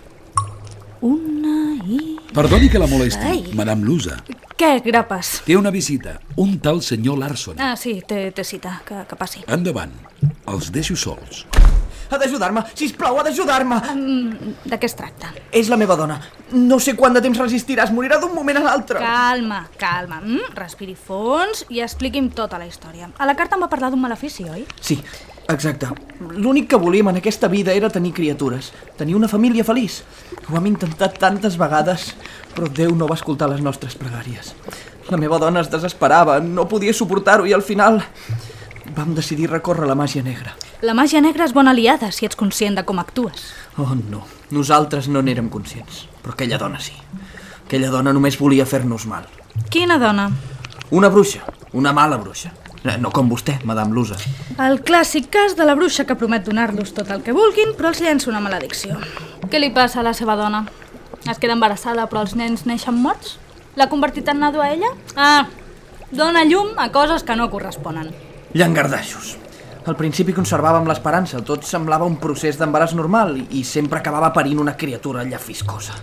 Una 1.06 1.56
i... 1.86 2.02
Perdoni 2.36 2.70
que 2.70 2.82
la 2.82 2.90
molesti, 2.92 3.26
Ai. 3.32 3.44
Madame 3.58 3.86
Lusa. 3.88 4.20
Què, 4.56 4.78
grapes? 4.86 5.42
Té 5.48 5.58
una 5.60 5.72
visita, 5.74 6.18
un 6.40 6.60
tal 6.64 6.82
senyor 6.86 7.18
Larson. 7.20 7.58
Ah, 7.60 7.74
sí, 7.80 7.98
té, 8.08 8.30
té 8.36 8.46
cita, 8.48 8.78
que, 8.88 9.02
que 9.10 9.18
passi. 9.20 9.44
Endavant, 9.52 9.92
els 10.52 10.72
deixo 10.76 10.96
sols. 11.00 11.44
Ha 12.10 12.18
d'ajudar-me, 12.22 12.62
sisplau, 12.78 13.18
ha 13.20 13.24
d'ajudar-me. 13.26 13.78
Mm, 13.96 14.56
de 14.70 14.78
què 14.80 14.90
es 14.90 14.96
tracta? 14.98 15.32
És 15.52 15.70
la 15.72 15.78
meva 15.78 15.98
dona. 15.98 16.20
No 16.54 16.78
sé 16.80 16.94
quant 16.96 17.16
de 17.16 17.22
temps 17.24 17.40
resistiràs, 17.42 17.92
morirà 17.96 18.20
d'un 18.22 18.34
moment 18.36 18.60
a 18.60 18.64
l'altre. 18.68 19.00
Calma, 19.02 19.64
calma. 19.82 20.22
Mm, 20.22 20.54
respiri 20.56 20.96
fons 20.96 21.66
i 21.70 21.82
expliqui'm 21.82 22.30
tota 22.38 22.60
la 22.62 22.68
història. 22.70 23.10
A 23.18 23.26
la 23.26 23.36
carta 23.36 23.58
em 23.58 23.66
va 23.66 23.72
parlar 23.72 23.90
d'un 23.90 24.02
malefici, 24.02 24.46
oi? 24.50 24.66
Sí, 24.80 25.00
exacte. 25.50 25.90
L'únic 26.20 26.70
que 26.70 26.82
volíem 26.82 27.10
en 27.10 27.22
aquesta 27.22 27.50
vida 27.50 27.74
era 27.74 27.90
tenir 27.90 28.14
criatures, 28.14 28.72
tenir 28.98 29.16
una 29.16 29.28
família 29.28 29.66
feliç. 29.66 30.04
Ho 30.50 30.58
hem 30.58 30.70
intentat 30.70 31.18
tantes 31.18 31.58
vegades, 31.58 32.14
però 32.54 32.70
Déu 32.70 32.94
no 32.96 33.08
va 33.10 33.18
escoltar 33.18 33.50
les 33.50 33.62
nostres 33.62 33.98
pregàries. 33.98 34.54
La 35.10 35.18
meva 35.18 35.38
dona 35.38 35.62
es 35.62 35.70
desesperava, 35.70 36.40
no 36.40 36.68
podia 36.70 36.94
suportar-ho 36.94 37.46
i 37.46 37.54
al 37.54 37.62
final 37.62 38.02
vam 38.96 39.14
decidir 39.16 39.50
recórrer 39.50 39.88
la 39.88 39.96
màgia 39.96 40.24
negra. 40.24 40.54
La 40.82 40.94
màgia 40.94 41.22
negra 41.22 41.46
és 41.46 41.54
bona 41.54 41.72
aliada 41.72 42.12
si 42.12 42.26
ets 42.28 42.36
conscient 42.38 42.76
de 42.78 42.84
com 42.86 43.00
actues. 43.00 43.48
Oh, 43.78 43.96
no. 44.10 44.26
Nosaltres 44.52 45.08
no 45.10 45.22
n'érem 45.26 45.50
conscients, 45.50 46.06
però 46.22 46.34
aquella 46.36 46.60
dona 46.62 46.80
sí. 46.80 46.94
Aquella 47.66 47.90
dona 47.90 48.14
només 48.14 48.38
volia 48.38 48.66
fer-nos 48.70 49.08
mal. 49.10 49.26
Quina 49.74 49.98
dona? 49.98 50.30
Una 50.92 51.10
bruixa, 51.10 51.42
una 51.74 51.94
mala 51.94 52.18
bruixa. 52.18 52.52
Eh, 52.86 52.98
No 53.02 53.10
com 53.10 53.28
vostè, 53.30 53.56
Madame 53.66 53.96
Lusa. 53.96 54.16
El 54.62 54.84
clàssic 54.86 55.32
cas 55.34 55.56
de 55.58 55.66
la 55.66 55.74
bruixa 55.74 56.06
que 56.06 56.14
promet 56.16 56.46
donar-los 56.46 56.94
tot 56.94 57.10
el 57.10 57.24
que 57.24 57.34
vulguin, 57.34 57.74
però 57.76 57.90
els 57.90 58.02
llença 58.02 58.30
una 58.30 58.40
maledicció. 58.40 59.00
Què 59.50 59.60
li 59.60 59.72
passa 59.74 60.00
a 60.02 60.04
la 60.06 60.14
seva 60.14 60.36
dona? 60.38 60.68
Es 61.28 61.40
queda 61.42 61.54
embarassada 61.58 62.06
però 62.06 62.22
els 62.22 62.36
nens 62.38 62.68
neixen 62.70 62.94
morts? 63.02 63.40
L'ha 63.76 63.90
convertit 63.90 64.30
en 64.30 64.40
nado 64.40 64.62
a 64.62 64.70
ella? 64.70 64.92
Ah, 65.18 65.48
dona 66.12 66.44
llum 66.46 66.78
a 66.78 66.92
coses 66.92 67.24
que 67.24 67.36
no 67.36 67.50
corresponen. 67.50 68.14
Llangardaixos. 68.56 69.36
Al 69.86 69.98
principi 70.00 70.34
conservàvem 70.34 70.88
l'esperança, 70.88 71.42
tot 71.46 71.66
semblava 71.68 72.08
un 72.08 72.16
procés 72.22 72.58
d'embaràs 72.58 72.96
normal 72.98 73.36
i, 73.38 73.66
sempre 73.68 74.00
acabava 74.00 74.32
parint 74.34 74.62
una 74.64 74.78
criatura 74.80 75.26
llafiscosa. 75.28 75.98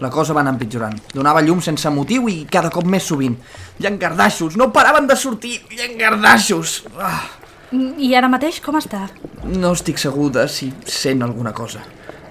La 0.00 0.10
cosa 0.10 0.34
va 0.34 0.40
anar 0.40 0.56
empitjorant. 0.56 0.96
Donava 1.12 1.44
llum 1.44 1.60
sense 1.62 1.90
motiu 1.94 2.26
i 2.32 2.40
cada 2.50 2.72
cop 2.74 2.88
més 2.88 3.04
sovint. 3.06 3.36
Llangardaixos, 3.78 4.56
no 4.58 4.72
paraven 4.74 5.06
de 5.06 5.18
sortir! 5.20 5.60
Llangardaixos! 5.76 6.80
Ah, 6.98 7.28
I 7.72 8.14
ara 8.16 8.32
mateix 8.32 8.58
com 8.64 8.80
està? 8.80 9.06
no 9.44 9.72
estic 9.74 9.98
segur 9.98 10.30
de 10.32 10.46
si 10.48 10.70
sent 10.86 11.22
alguna 11.22 11.52
cosa. 11.52 11.82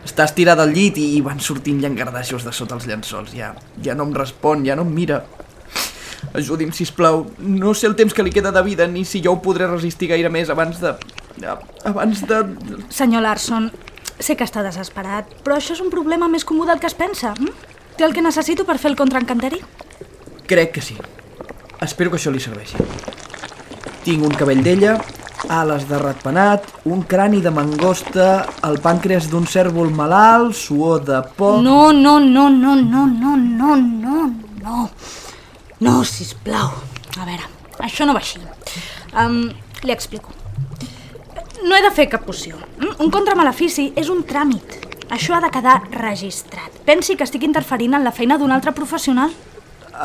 Està 0.05 0.25
estirada 0.25 0.63
al 0.65 0.73
llit 0.73 0.97
i 0.97 1.21
van 1.21 1.39
sortint 1.43 1.81
llangardaixos 1.81 2.45
de 2.47 2.53
sota 2.55 2.75
els 2.77 2.87
llençols. 2.89 3.35
Ja, 3.37 3.51
ja 3.83 3.95
no 3.95 4.07
em 4.07 4.15
respon, 4.17 4.65
ja 4.65 4.75
no 4.75 4.85
em 4.87 4.93
mira. 4.95 5.21
Ajudi'm, 6.37 6.71
si 6.73 6.85
plau. 6.95 7.25
No 7.39 7.73
sé 7.73 7.87
el 7.89 7.95
temps 7.99 8.13
que 8.13 8.23
li 8.23 8.33
queda 8.33 8.51
de 8.51 8.63
vida 8.63 8.87
ni 8.87 9.05
si 9.05 9.21
jo 9.23 9.35
ho 9.35 9.41
podré 9.41 9.67
resistir 9.67 10.11
gaire 10.11 10.29
més 10.29 10.49
abans 10.49 10.79
de... 10.81 10.95
abans 11.85 12.25
de... 12.27 12.41
Senyor 12.89 13.25
Larson, 13.25 13.71
sé 14.19 14.37
que 14.37 14.47
està 14.47 14.63
desesperat, 14.63 15.29
però 15.45 15.57
això 15.57 15.75
és 15.75 15.83
un 15.83 15.91
problema 15.93 16.29
més 16.31 16.45
comú 16.45 16.65
del 16.69 16.79
que 16.79 16.89
es 16.89 16.97
pensa. 16.97 17.33
Hm? 17.37 17.71
Té 17.97 18.05
el 18.07 18.13
que 18.15 18.23
necessito 18.23 18.65
per 18.65 18.77
fer 18.81 18.93
el 18.93 18.99
contraencanteri? 18.99 19.61
Crec 20.47 20.77
que 20.77 20.85
sí. 20.85 20.97
Espero 21.81 22.11
que 22.11 22.19
això 22.19 22.31
li 22.31 22.41
serveixi. 22.41 22.77
Tinc 24.05 24.23
un 24.25 24.33
cabell 24.37 24.63
d'ella, 24.65 24.95
ales 25.49 25.87
de 25.89 25.97
ratpenat, 25.99 26.67
un 26.85 27.03
crani 27.09 27.41
de 27.41 27.51
mangosta, 27.53 28.27
el 28.67 28.79
pàncreas 28.81 29.29
d'un 29.31 29.47
cèrvol 29.49 29.91
malalt, 29.93 30.55
suor 30.57 31.03
de 31.05 31.21
por... 31.37 31.59
No, 31.63 31.91
no, 31.91 32.19
no, 32.19 32.49
no, 32.49 32.75
no, 32.75 33.05
no, 33.05 33.35
no, 33.35 33.75
no, 33.75 34.21
no. 34.61 34.89
No, 35.81 36.03
sisplau. 36.05 36.75
A 37.17 37.25
veure, 37.25 37.47
això 37.81 38.05
no 38.05 38.13
va 38.13 38.21
així. 38.21 38.38
Um, 39.17 39.47
li 39.81 39.93
explico. 39.93 40.29
No 41.65 41.73
he 41.73 41.81
de 41.81 41.89
fer 41.95 42.05
cap 42.11 42.21
poció. 42.25 42.59
Mm? 42.77 43.00
Un 43.01 43.09
contramalefici 43.13 43.88
és 43.97 44.11
un 44.13 44.21
tràmit. 44.29 44.77
Això 45.11 45.35
ha 45.35 45.41
de 45.41 45.50
quedar 45.51 45.79
registrat. 45.97 46.77
Pensi 46.85 47.17
que 47.17 47.25
estic 47.25 47.43
interferint 47.47 47.97
en 47.97 48.05
la 48.05 48.13
feina 48.13 48.38
d'un 48.38 48.53
altre 48.53 48.75
professional. 48.77 49.33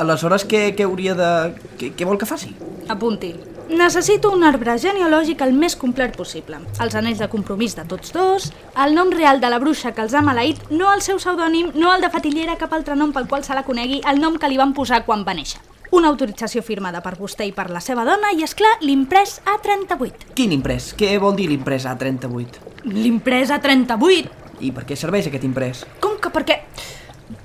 Aleshores, 0.00 0.46
què, 0.48 0.70
què 0.76 0.88
hauria 0.88 1.14
de... 1.16 1.28
Què, 1.76 1.92
què 1.92 2.08
vol 2.08 2.18
que 2.18 2.28
faci? 2.28 2.54
Apunti. 2.88 3.34
Necessito 3.66 4.30
un 4.30 4.44
arbre 4.46 4.76
genealògic 4.78 5.40
el 5.42 5.50
més 5.52 5.74
complet 5.74 6.14
possible. 6.14 6.60
Els 6.78 6.94
anells 6.94 7.18
de 7.18 7.26
compromís 7.26 7.74
de 7.74 7.82
tots 7.90 8.12
dos, 8.14 8.52
el 8.78 8.94
nom 8.94 9.10
real 9.10 9.40
de 9.42 9.50
la 9.50 9.58
bruixa 9.58 9.90
que 9.90 10.04
els 10.04 10.14
ha 10.14 10.22
maleït, 10.22 10.60
no 10.70 10.92
el 10.94 11.02
seu 11.02 11.18
pseudònim, 11.18 11.72
no 11.74 11.90
el 11.94 12.04
de 12.04 12.10
fatillera, 12.14 12.54
cap 12.60 12.76
altre 12.76 12.94
nom 12.94 13.10
pel 13.12 13.26
qual 13.26 13.42
se 13.42 13.56
la 13.58 13.64
conegui, 13.66 13.98
el 14.06 14.22
nom 14.22 14.38
que 14.38 14.46
li 14.46 14.60
van 14.60 14.74
posar 14.76 15.02
quan 15.04 15.24
va 15.26 15.34
néixer. 15.34 15.58
Una 15.98 16.12
autorització 16.12 16.62
firmada 16.62 17.02
per 17.02 17.16
vostè 17.18 17.46
i 17.46 17.52
per 17.56 17.66
la 17.74 17.82
seva 17.82 18.04
dona 18.06 18.30
i, 18.34 18.44
és 18.46 18.54
clar 18.54 18.76
l'imprès 18.86 19.40
A38. 19.50 20.30
Quin 20.38 20.54
imprès? 20.54 20.92
Què 20.98 21.16
vol 21.22 21.34
dir 21.34 21.50
l'imprès 21.50 21.86
A38? 21.90 22.62
L'imprès 22.86 23.50
A38? 23.54 24.30
I 24.62 24.72
per 24.74 24.86
què 24.86 24.94
serveix 24.98 25.26
aquest 25.26 25.46
imprès? 25.46 25.82
Com 26.02 26.18
que 26.22 26.30
per 26.30 26.46
què? 26.46 26.60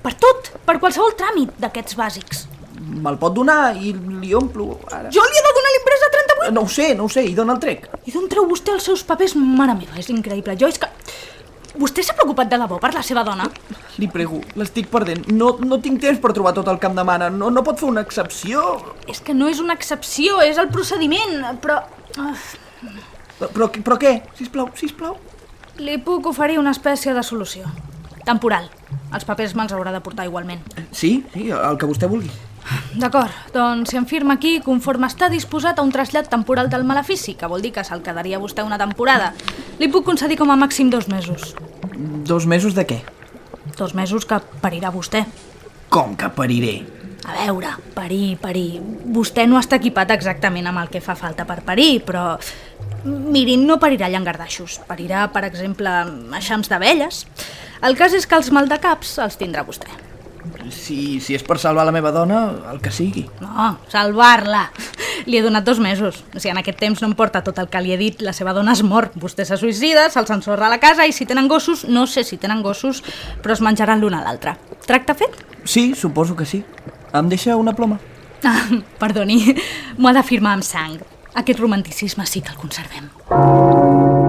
Per 0.02 0.14
tot, 0.18 0.54
per 0.66 0.78
qualsevol 0.78 1.14
tràmit 1.18 1.54
d'aquests 1.62 1.98
bàsics. 1.98 2.46
Me'l 2.82 3.18
pot 3.20 3.34
donar 3.34 3.76
i 3.78 3.92
li 3.94 4.32
omplo 4.34 4.80
ara. 4.90 5.10
Jo 5.14 5.22
li 5.22 5.38
he 5.38 5.42
de 5.46 5.52
donar 5.58 5.61
l'imprès 5.61 5.61
A38? 5.61 5.61
No 6.50 6.62
ho 6.64 6.68
sé, 6.68 6.94
no 6.98 7.04
ho 7.04 7.08
sé, 7.12 7.22
i 7.28 7.34
dona 7.34 7.54
el 7.54 7.60
trec. 7.62 7.86
I 8.06 8.12
d'on 8.14 8.28
treu 8.28 8.48
vostè 8.50 8.72
els 8.74 8.84
seus 8.88 9.04
papers? 9.06 9.36
Mare 9.36 9.74
meva, 9.78 9.98
és 10.00 10.08
increïble. 10.10 10.56
Jo 10.58 10.68
és 10.72 10.78
que... 10.82 10.88
Vostè 11.78 12.02
s'ha 12.04 12.12
preocupat 12.18 12.50
de 12.52 12.58
debò 12.60 12.76
per 12.82 12.90
la 12.92 13.00
seva 13.00 13.22
dona? 13.24 13.46
Li 13.96 14.08
prego, 14.12 14.42
l'estic 14.60 14.90
perdent. 14.92 15.30
No, 15.32 15.54
no 15.64 15.78
tinc 15.80 16.02
temps 16.02 16.18
per 16.20 16.34
trobar 16.36 16.52
tot 16.52 16.68
el 16.68 16.76
que 16.82 16.90
em 16.90 16.98
demana. 16.98 17.30
No, 17.32 17.48
no 17.50 17.62
pot 17.64 17.80
fer 17.80 17.88
una 17.88 18.02
excepció. 18.04 18.60
És 19.08 19.22
que 19.24 19.32
no 19.32 19.48
és 19.48 19.60
una 19.62 19.72
excepció, 19.78 20.42
és 20.44 20.58
el 20.60 20.68
procediment, 20.74 21.38
però... 21.64 21.78
ah, 22.20 22.34
Però, 23.42 23.66
però 23.72 23.96
què? 23.98 24.12
Sisplau, 24.38 24.68
sisplau. 24.78 25.16
Li 25.82 25.96
puc 26.04 26.28
oferir 26.30 26.58
una 26.60 26.70
espècie 26.76 27.14
de 27.16 27.22
solució. 27.26 27.66
Temporal. 28.26 28.68
Els 29.16 29.24
papers 29.26 29.56
me'ls 29.58 29.72
haurà 29.74 29.90
de 29.94 30.00
portar 30.04 30.28
igualment. 30.28 30.60
Sí, 30.94 31.24
sí, 31.32 31.48
el 31.50 31.78
que 31.80 31.88
vostè 31.90 32.06
vulgui. 32.10 32.30
D'acord, 32.94 33.32
doncs 33.54 33.90
si 33.90 33.98
em 33.98 34.06
firma 34.06 34.36
aquí 34.38 34.58
conforme 34.64 35.08
està 35.08 35.28
disposat 35.32 35.78
a 35.78 35.84
un 35.84 35.92
trasllat 35.94 36.28
temporal 36.30 36.68
del 36.70 36.84
malefici, 36.84 37.34
que 37.34 37.48
vol 37.50 37.64
dir 37.64 37.72
que 37.74 37.84
se'l 37.84 38.04
quedaria 38.04 38.40
vostè 38.42 38.64
una 38.64 38.78
temporada, 38.78 39.32
li 39.80 39.88
puc 39.88 40.04
concedir 40.06 40.38
com 40.38 40.52
a 40.52 40.58
màxim 40.60 40.90
dos 40.92 41.08
mesos. 41.08 41.54
Dos 42.28 42.46
mesos 42.46 42.76
de 42.78 42.86
què? 42.86 43.00
Dos 43.78 43.94
mesos 43.94 44.26
que 44.28 44.38
parirà 44.60 44.92
vostè. 44.92 45.24
Com 45.92 46.16
que 46.16 46.28
pariré? 46.32 46.82
A 47.24 47.36
veure, 47.44 47.74
parir, 47.94 48.36
parir... 48.42 48.80
Vostè 49.14 49.46
no 49.46 49.58
està 49.60 49.78
equipat 49.78 50.10
exactament 50.14 50.66
amb 50.66 50.82
el 50.82 50.92
que 50.92 51.02
fa 51.04 51.16
falta 51.18 51.46
per 51.48 51.62
parir, 51.66 52.02
però... 52.06 52.36
Mirin, 53.02 53.64
no 53.66 53.80
parirà 53.82 54.06
llangardaixos. 54.10 54.78
Parirà, 54.86 55.26
per 55.34 55.42
exemple, 55.48 55.90
eixams 56.38 56.70
d'abelles. 56.70 57.24
El 57.82 57.98
cas 57.98 58.14
és 58.14 58.28
que 58.30 58.38
els 58.38 58.52
maldecaps 58.54 59.16
els 59.24 59.38
tindrà 59.40 59.66
vostè. 59.66 59.90
Si, 60.70 61.20
si 61.22 61.36
és 61.36 61.44
per 61.46 61.58
salvar 61.62 61.84
la 61.86 61.94
meva 61.94 62.10
dona, 62.14 62.42
el 62.72 62.80
que 62.82 62.90
sigui. 62.94 63.24
No, 63.42 63.76
salvar-la. 63.92 64.66
Li 65.26 65.38
he 65.38 65.42
donat 65.44 65.64
dos 65.64 65.78
mesos. 65.78 66.22
Si 66.40 66.50
en 66.50 66.58
aquest 66.58 66.80
temps 66.82 67.02
no 67.02 67.10
em 67.10 67.14
porta 67.18 67.44
tot 67.46 67.60
el 67.62 67.68
que 67.70 67.82
li 67.82 67.94
he 67.94 67.98
dit, 68.00 68.22
la 68.24 68.34
seva 68.34 68.54
dona 68.56 68.74
es 68.74 68.82
mor. 68.82 69.10
Vostè 69.14 69.46
se 69.46 69.58
suïcida, 69.60 70.08
se'ls 70.10 70.32
ensorra 70.34 70.66
a 70.66 70.72
la 70.72 70.80
casa 70.82 71.06
i 71.06 71.14
si 71.14 71.26
tenen 71.28 71.50
gossos, 71.50 71.84
no 71.86 72.06
sé 72.06 72.24
si 72.24 72.40
tenen 72.42 72.62
gossos, 72.62 73.02
però 73.42 73.54
es 73.54 73.62
menjaran 73.62 74.02
l'un 74.02 74.18
a 74.18 74.22
l'altre. 74.24 74.56
Tracte 74.86 75.14
fet? 75.18 75.38
Sí, 75.64 75.92
suposo 75.94 76.36
que 76.36 76.46
sí. 76.48 76.64
Em 77.12 77.28
deixa 77.30 77.56
una 77.56 77.76
ploma? 77.76 78.00
Ah, 78.42 78.66
perdoni, 79.02 79.54
m'ho 79.98 80.10
ha 80.10 80.16
de 80.18 80.26
firmar 80.26 80.56
amb 80.58 80.66
sang. 80.66 80.98
Aquest 81.34 81.60
romanticisme 81.60 82.26
sí 82.26 82.42
que 82.42 82.52
el 82.52 82.60
conservem. 82.60 84.21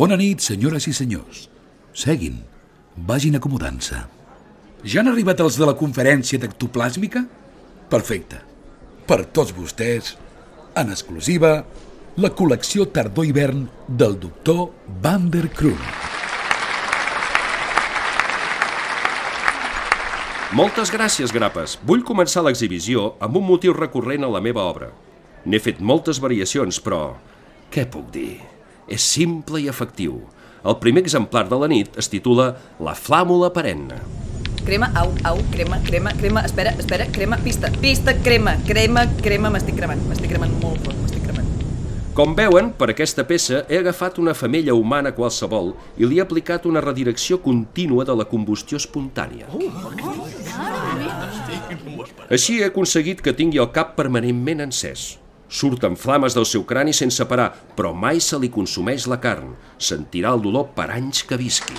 Bona 0.00 0.16
nit, 0.16 0.40
senyores 0.40 0.86
i 0.88 0.94
senyors. 0.96 1.42
Seguin. 1.92 2.38
Vagin 3.04 3.34
acomodant-se. 3.36 3.98
Ja 4.80 5.02
han 5.02 5.10
arribat 5.10 5.40
els 5.44 5.58
de 5.60 5.66
la 5.68 5.74
conferència 5.76 6.38
d'ectoplàsmica? 6.40 7.20
Perfecte. 7.92 8.38
Per 9.04 9.18
tots 9.36 9.52
vostès, 9.52 10.14
en 10.80 10.88
exclusiva, 10.94 11.50
la 12.16 12.30
col·lecció 12.38 12.86
tardor-hivern 12.94 13.66
del 14.00 14.16
doctor 14.22 14.70
Van 15.04 15.26
der 15.34 15.50
Kroon. 15.58 15.82
Moltes 20.56 20.94
gràcies, 20.94 21.34
grapes. 21.36 21.76
Vull 21.84 22.06
començar 22.08 22.46
l'exhibició 22.46 23.18
amb 23.20 23.36
un 23.42 23.44
motiu 23.50 23.76
recurrent 23.76 24.24
a 24.24 24.32
la 24.32 24.40
meva 24.40 24.64
obra. 24.64 24.88
N'he 25.44 25.60
fet 25.60 25.84
moltes 25.92 26.22
variacions, 26.24 26.80
però... 26.80 27.02
Què 27.68 27.84
puc 27.84 28.08
dir? 28.16 28.59
És 28.90 29.04
simple 29.06 29.60
i 29.62 29.68
efectiu. 29.70 30.18
El 30.66 30.76
primer 30.82 31.04
exemplar 31.04 31.46
de 31.48 31.56
la 31.56 31.68
nit 31.70 31.94
es 32.00 32.10
titula 32.12 32.50
La 32.82 32.96
flàmula 32.98 33.52
perenne. 33.54 34.00
Crema, 34.66 34.90
au, 35.00 35.14
au, 35.30 35.38
crema, 35.54 35.78
crema, 35.86 36.12
crema, 36.18 36.42
espera, 36.44 36.74
espera, 36.78 37.06
crema, 37.14 37.38
pista, 37.40 37.70
pista, 37.80 38.12
crema, 38.26 38.56
crema, 38.66 39.06
crema, 39.22 39.48
m'estic 39.54 39.78
cremant, 39.78 40.02
m'estic 40.10 40.34
cremant 40.34 40.52
molt 40.60 40.82
fort, 40.84 40.98
m'estic 41.00 41.22
cremant. 41.24 41.48
Com 42.18 42.34
veuen, 42.36 42.72
per 42.76 42.90
aquesta 42.90 43.24
peça 43.24 43.62
he 43.70 43.78
agafat 43.78 44.18
una 44.20 44.34
femella 44.34 44.74
humana 44.76 45.14
qualsevol 45.16 45.72
i 45.96 46.04
li 46.04 46.18
he 46.18 46.26
aplicat 46.26 46.66
una 46.68 46.82
redirecció 46.84 47.38
contínua 47.40 48.04
de 48.04 48.18
la 48.18 48.26
combustió 48.28 48.76
espontània. 48.82 49.48
Així 52.28 52.58
he 52.58 52.68
aconseguit 52.68 53.22
que 53.22 53.38
tingui 53.38 53.62
el 53.62 53.70
cap 53.72 53.94
permanentment 53.96 54.66
encès. 54.66 55.19
Surten 55.50 55.96
flames 55.98 56.36
del 56.36 56.46
seu 56.46 56.62
crani 56.62 56.92
sense 56.94 57.24
parar, 57.26 57.50
però 57.74 57.90
mai 57.90 58.20
se 58.22 58.38
li 58.38 58.48
consumeix 58.54 59.08
la 59.10 59.18
carn. 59.18 59.56
Sentirà 59.82 60.30
el 60.36 60.44
dolor 60.44 60.70
per 60.76 60.86
anys 60.94 61.24
que 61.26 61.38
visqui. 61.40 61.74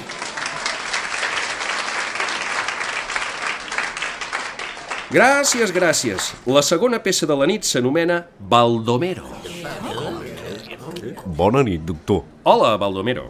Gràcies, 5.11 5.71
gràcies. 5.75 6.29
La 6.47 6.61
segona 6.63 6.99
peça 7.03 7.27
de 7.27 7.35
la 7.35 7.47
nit 7.47 7.67
s'anomena 7.67 8.25
Baldomero. 8.39 9.27
Bona 11.25 11.63
nit, 11.67 11.83
doctor. 11.87 12.25
Hola, 12.43 12.77
Baldomero. 12.79 13.29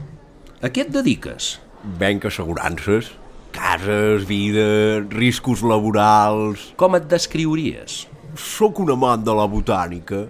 A 0.62 0.70
què 0.70 0.86
et 0.86 0.94
dediques? 0.94 1.56
Venc 2.02 2.26
assegurances, 2.30 3.14
cases, 3.54 4.26
vida, 4.30 5.02
riscos 5.14 5.62
laborals... 5.66 6.72
Com 6.78 6.98
et 6.98 7.10
descriuries? 7.10 8.04
Sóc 8.38 8.80
un 8.80 8.92
amant 8.94 9.24
de 9.26 9.34
la 9.36 9.48
botànica 9.50 10.24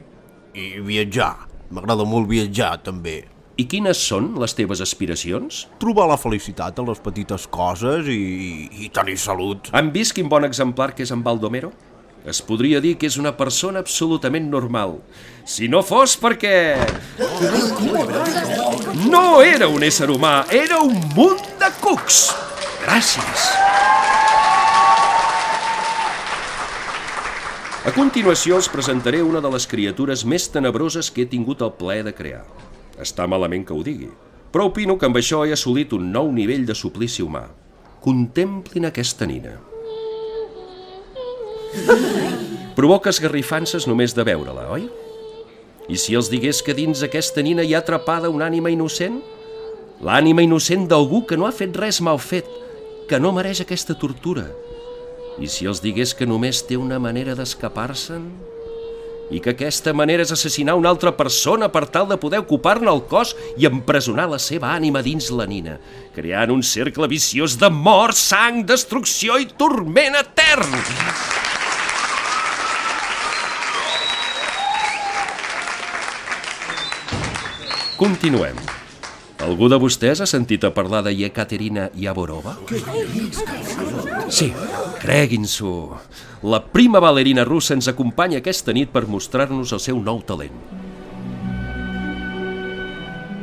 i 0.58 0.80
viatjar. 0.82 1.36
M'agrada 1.72 2.06
molt 2.08 2.28
viatjar, 2.30 2.74
també. 2.84 3.22
I 3.62 3.68
quines 3.70 4.00
són 4.00 4.32
les 4.42 4.56
teves 4.58 4.82
aspiracions? 4.82 5.66
Trobar 5.82 6.08
la 6.10 6.18
felicitat 6.18 6.80
en 6.82 6.88
les 6.90 7.02
petites 7.04 7.46
coses 7.52 8.08
i, 8.10 8.22
i 8.86 8.90
tenir 8.94 9.20
salut. 9.22 9.70
Han 9.78 9.92
vist 9.94 10.16
quin 10.18 10.32
bon 10.32 10.48
exemplar 10.48 10.92
que 10.96 11.06
és 11.06 11.14
en 11.14 11.22
Baldomero? 11.22 11.70
Es 12.26 12.42
podria 12.46 12.82
dir 12.82 12.96
que 13.02 13.10
és 13.10 13.18
una 13.22 13.34
persona 13.38 13.82
absolutament 13.82 14.50
normal. 14.50 15.00
Si 15.46 15.70
no 15.70 15.82
fos 15.86 16.18
perquè... 16.22 16.78
No 19.10 19.42
era 19.42 19.70
un 19.70 19.86
ésser 19.86 20.10
humà, 20.14 20.42
era 20.54 20.82
un 20.86 20.98
munt 21.18 21.42
de 21.62 21.70
cucs. 21.82 22.28
Gràcies. 22.86 23.50
A 27.82 27.90
continuació 27.96 28.60
els 28.60 28.68
presentaré 28.70 29.24
una 29.26 29.40
de 29.42 29.50
les 29.50 29.64
criatures 29.66 30.22
més 30.22 30.44
tenebroses 30.54 31.08
que 31.10 31.24
he 31.24 31.30
tingut 31.30 31.64
el 31.66 31.72
plaer 31.80 32.04
de 32.06 32.12
crear. 32.14 32.44
Està 33.02 33.26
malament 33.26 33.64
que 33.66 33.74
ho 33.74 33.82
digui, 33.82 34.12
però 34.54 34.68
opino 34.70 35.00
que 35.02 35.08
amb 35.10 35.18
això 35.18 35.40
he 35.48 35.56
assolit 35.56 35.96
un 35.98 36.12
nou 36.14 36.30
nivell 36.30 36.68
de 36.68 36.76
suplici 36.78 37.26
humà. 37.26 37.48
Contemplin 38.06 38.86
aquesta 38.86 39.26
nina. 39.26 39.56
Provoca 42.78 43.10
esgarrifances 43.10 43.90
només 43.90 44.14
de 44.14 44.30
veure-la, 44.30 44.68
oi? 44.78 44.86
I 45.90 45.98
si 45.98 46.14
els 46.14 46.30
digués 46.30 46.62
que 46.62 46.78
dins 46.78 47.02
aquesta 47.02 47.42
nina 47.42 47.66
hi 47.66 47.74
ha 47.74 47.82
atrapada 47.82 48.30
una 48.30 48.46
ànima 48.46 48.70
innocent? 48.70 49.24
L'ànima 50.06 50.46
innocent 50.46 50.86
d'algú 50.86 51.26
que 51.26 51.34
no 51.34 51.50
ha 51.50 51.56
fet 51.56 51.74
res 51.82 51.98
mal 52.06 52.22
fet, 52.22 52.46
que 53.10 53.18
no 53.18 53.34
mereix 53.34 53.66
aquesta 53.66 53.98
tortura. 53.98 54.52
I 55.42 55.48
si 55.50 55.66
els 55.66 55.80
digués 55.82 56.14
que 56.14 56.28
només 56.30 56.60
té 56.70 56.78
una 56.78 57.00
manera 57.02 57.34
d'escapar-se'n? 57.34 58.26
I 59.32 59.40
que 59.42 59.54
aquesta 59.56 59.94
manera 59.96 60.22
és 60.22 60.34
assassinar 60.36 60.76
una 60.78 60.92
altra 60.92 61.14
persona 61.18 61.70
per 61.72 61.86
tal 61.90 62.06
de 62.10 62.18
poder 62.22 62.42
ocupar-ne 62.44 62.92
el 62.92 63.02
cos 63.10 63.32
i 63.58 63.66
empresonar 63.66 64.28
la 64.30 64.38
seva 64.44 64.70
ànima 64.76 65.02
dins 65.02 65.32
la 65.34 65.48
nina, 65.50 65.80
creant 66.14 66.52
un 66.54 66.62
cercle 66.62 67.10
viciós 67.10 67.56
de 67.58 67.72
mort, 67.74 68.20
sang, 68.20 68.62
destrucció 68.70 69.40
i 69.42 69.48
torment 69.58 70.20
etern. 70.20 70.78
Continuem. 77.98 78.81
Algú 79.42 79.72
de 79.72 79.78
vostès 79.82 80.22
ha 80.22 80.28
sentit 80.30 80.62
a 80.68 80.70
parlar 80.74 81.02
de 81.06 81.12
Yekaterina 81.16 81.88
Yaborova? 81.98 82.54
Sí, 84.30 84.52
creguin-s'ho. 85.02 85.74
La 86.46 86.62
prima 86.62 87.02
ballerina 87.02 87.46
russa 87.48 87.74
ens 87.74 87.90
acompanya 87.90 88.42
aquesta 88.42 88.74
nit 88.74 88.92
per 88.94 89.08
mostrar-nos 89.10 89.74
el 89.74 89.82
seu 89.82 90.02
nou 90.02 90.22
talent. 90.22 90.54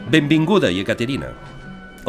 Benvinguda, 0.08 0.70
Yekaterina. 0.70 1.34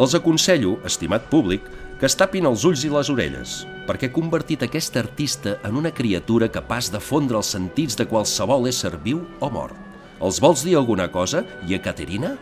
Els 0.00 0.14
aconsello, 0.14 0.78
estimat 0.86 1.26
públic, 1.28 1.66
que 2.00 2.06
es 2.08 2.16
tapin 2.16 2.46
els 2.48 2.62
ulls 2.64 2.86
i 2.86 2.92
les 2.94 3.10
orelles, 3.12 3.58
perquè 3.90 4.08
he 4.08 4.14
convertit 4.14 4.62
aquesta 4.64 5.02
artista 5.02 5.58
en 5.66 5.76
una 5.76 5.92
criatura 5.92 6.48
capaç 6.48 6.88
de 6.94 7.02
fondre 7.02 7.36
els 7.42 7.50
sentits 7.52 7.98
de 7.98 8.06
qualsevol 8.08 8.70
ésser 8.70 8.94
viu 9.04 9.26
o 9.40 9.50
mort. 9.52 9.76
Els 10.20 10.38
vols 10.40 10.62
dir 10.64 10.78
alguna 10.78 11.10
cosa, 11.12 11.42
Yekaterina? 11.68 12.36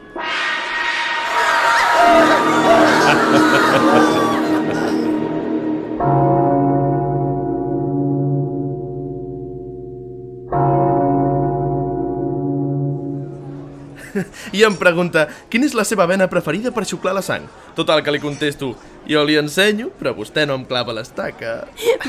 I 14.52 14.64
em 14.66 14.76
pregunta 14.78 15.26
quina 15.52 15.68
és 15.68 15.74
la 15.76 15.84
seva 15.86 16.06
vena 16.10 16.28
preferida 16.30 16.72
per 16.74 16.86
xuclar 16.88 17.14
la 17.16 17.22
sang. 17.24 17.44
Total, 17.76 18.02
que 18.02 18.14
li 18.14 18.20
contesto, 18.22 18.72
jo 19.08 19.22
li 19.26 19.36
ensenyo, 19.38 19.92
però 20.00 20.14
vostè 20.16 20.46
no 20.48 20.56
em 20.58 20.64
clava 20.68 20.96
l'estaca. 20.96 21.60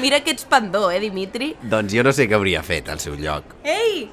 Mira 0.02 0.22
que 0.26 0.34
ets 0.34 0.48
pendó, 0.50 0.88
eh, 0.90 1.02
Dimitri? 1.04 1.54
Doncs 1.62 1.94
jo 1.94 2.06
no 2.06 2.16
sé 2.16 2.26
què 2.30 2.38
hauria 2.40 2.64
fet 2.66 2.90
al 2.90 3.04
seu 3.04 3.18
lloc. 3.20 3.54
Ei! 3.64 4.08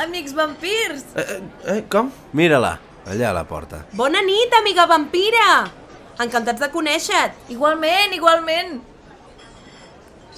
Amics 0.00 0.36
vampirs! 0.36 1.04
Eh, 1.14 1.24
eh, 1.24 1.40
eh 1.76 1.80
com? 1.92 2.12
Mira-la, 2.36 2.78
allà 3.06 3.30
a 3.30 3.36
la 3.36 3.46
porta. 3.48 3.84
Bona 3.92 4.22
nit, 4.26 4.54
amiga 4.60 4.86
vampira! 4.90 5.48
Encantats 6.20 6.60
de 6.60 6.68
conèixer-te. 6.72 7.52
Igualment, 7.54 8.12
igualment! 8.16 8.80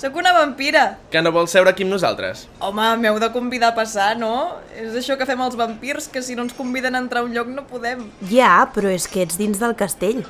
Sóc 0.03 0.17
una 0.19 0.33
vampira. 0.33 0.99
Que 1.13 1.21
no 1.23 1.31
vol 1.31 1.47
seure 1.47 1.71
aquí 1.71 1.85
amb 1.87 1.93
nosaltres? 1.95 2.47
Home, 2.65 2.87
m'heu 2.99 3.21
de 3.23 3.29
convidar 3.35 3.69
a 3.71 3.77
passar, 3.77 4.17
no? 4.19 4.59
És 4.75 4.97
això 4.99 5.15
que 5.19 5.27
fem 5.29 5.43
els 5.45 5.55
vampirs, 5.59 6.09
que 6.11 6.23
si 6.27 6.35
no 6.35 6.43
ens 6.47 6.57
conviden 6.59 6.97
a 6.97 7.03
entrar 7.05 7.23
a 7.23 7.27
un 7.29 7.35
lloc 7.37 7.51
no 7.53 7.67
podem. 7.69 8.09
Ja, 8.31 8.65
però 8.75 8.91
és 8.91 9.07
que 9.07 9.23
ets 9.23 9.39
dins 9.39 9.61
del 9.63 9.77
castell. 9.79 10.25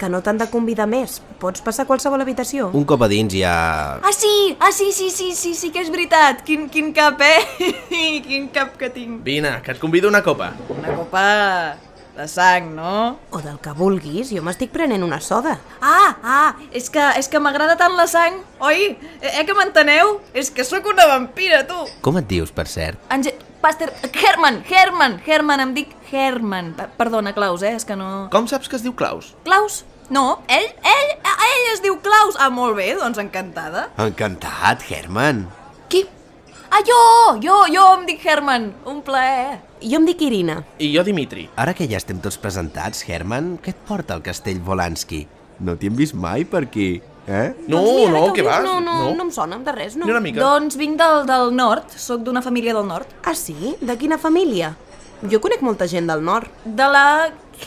Que 0.00 0.08
no 0.08 0.22
t'han 0.24 0.38
de 0.40 0.46
convidar 0.48 0.86
més. 0.88 1.18
Pots 1.42 1.60
passar 1.60 1.84
a 1.84 1.88
qualsevol 1.90 2.22
habitació. 2.24 2.70
Un 2.72 2.86
cop 2.88 3.02
a 3.04 3.08
dins 3.12 3.34
ja... 3.36 3.52
Ah, 4.00 4.14
sí! 4.16 4.56
Ah, 4.56 4.72
sí, 4.72 4.88
sí, 4.96 5.10
sí, 5.12 5.34
sí, 5.36 5.52
sí 5.58 5.68
que 5.74 5.82
és 5.84 5.90
veritat. 5.92 6.40
Quin, 6.46 6.70
quin 6.72 6.88
cap, 6.96 7.20
eh? 7.20 7.68
quin 8.24 8.48
cap 8.54 8.78
que 8.80 8.88
tinc. 8.94 9.20
Vine, 9.26 9.58
que 9.60 9.76
et 9.76 9.82
convido 9.82 10.08
una 10.08 10.22
copa. 10.24 10.54
Una 10.72 10.96
copa 10.96 11.24
de 12.16 12.26
sang, 12.28 12.72
no? 12.74 13.18
O 13.28 13.42
del 13.44 13.60
que 13.60 13.76
vulguis, 13.76 14.32
jo 14.32 14.40
m'estic 14.44 14.72
prenent 14.72 15.04
una 15.04 15.20
soda. 15.20 15.58
Ah, 15.84 16.16
ah, 16.24 16.48
és 16.72 16.88
que, 16.92 17.04
és 17.20 17.28
que 17.28 17.40
m'agrada 17.42 17.76
tant 17.80 17.92
la 17.96 18.08
sang, 18.08 18.40
oi? 18.64 18.94
Eh, 19.20 19.34
eh 19.36 19.44
que 19.44 19.56
m'enteneu? 19.56 20.16
És 20.32 20.48
que 20.48 20.64
sóc 20.64 20.88
una 20.90 21.06
vampira, 21.12 21.66
tu. 21.68 21.84
Com 22.04 22.20
et 22.20 22.28
dius, 22.28 22.56
per 22.56 22.68
cert? 22.72 23.00
Ange... 23.12 23.36
Paster... 23.60 23.92
Herman, 24.14 24.62
Herman, 24.64 25.20
Herman, 25.26 25.60
em 25.60 25.72
dic 25.76 25.90
Herman. 26.10 26.72
Perdona, 26.96 27.34
Klaus, 27.36 27.62
eh? 27.62 27.74
És 27.76 27.84
que 27.84 27.96
no... 27.98 28.28
Com 28.32 28.48
saps 28.48 28.70
que 28.72 28.78
es 28.78 28.84
diu 28.86 28.94
Klaus? 28.96 29.34
Klaus? 29.44 29.82
No, 30.10 30.40
ell, 30.50 30.70
ell, 30.80 31.10
ell 31.46 31.66
es 31.74 31.82
diu 31.84 31.98
Klaus. 32.02 32.38
Ah, 32.40 32.48
molt 32.50 32.78
bé, 32.78 32.94
doncs 32.98 33.20
encantada. 33.20 33.90
Encantat, 34.00 34.86
Herman. 34.88 35.44
Qui? 35.92 36.06
Ah, 36.70 36.80
jo, 36.86 37.02
jo, 37.44 37.58
jo 37.70 37.84
em 37.98 38.06
dic 38.08 38.24
Herman. 38.24 38.70
Un 38.88 39.04
plaer. 39.04 39.60
Jo 39.84 40.00
em 40.00 40.08
dic 40.08 40.24
Irina. 40.24 40.62
I 40.80 40.88
jo 40.94 41.04
Dimitri. 41.04 41.44
Ara 41.60 41.76
que 41.76 41.88
ja 41.90 42.00
estem 42.00 42.18
tots 42.24 42.40
presentats, 42.40 43.04
Herman, 43.06 43.58
què 43.60 43.74
et 43.74 43.84
porta 43.86 44.16
al 44.16 44.24
castell 44.24 44.64
Volansky? 44.64 45.26
No 45.60 45.76
t'hi 45.76 45.90
hem 45.90 46.00
vist 46.00 46.16
mai 46.16 46.46
per 46.48 46.64
aquí, 46.64 46.94
eh? 47.26 47.54
No, 47.66 47.80
Doncs 47.80 47.90
mira, 47.96 48.12
no, 48.14 48.22
què 48.34 48.44
vas? 48.46 48.62
No, 48.64 48.78
no, 48.84 48.94
no 49.16 49.26
em 49.26 49.32
sona 49.34 49.58
de 49.64 49.72
res, 49.76 49.96
no. 49.96 50.06
Ni 50.06 50.12
una 50.14 50.22
mica. 50.24 50.40
Doncs 50.40 50.78
vinc 50.80 50.98
del, 51.00 51.24
del 51.28 51.52
nord, 51.56 51.90
sóc 51.96 52.22
d'una 52.26 52.42
família 52.42 52.74
del 52.76 52.86
nord. 52.88 53.10
Ah, 53.24 53.34
sí? 53.34 53.74
De 53.80 53.96
quina 54.00 54.18
família? 54.18 54.74
Jo 55.30 55.40
conec 55.44 55.60
molta 55.60 55.86
gent 55.90 56.08
del 56.08 56.22
nord. 56.24 56.48
De 56.64 56.86
la 56.88 57.04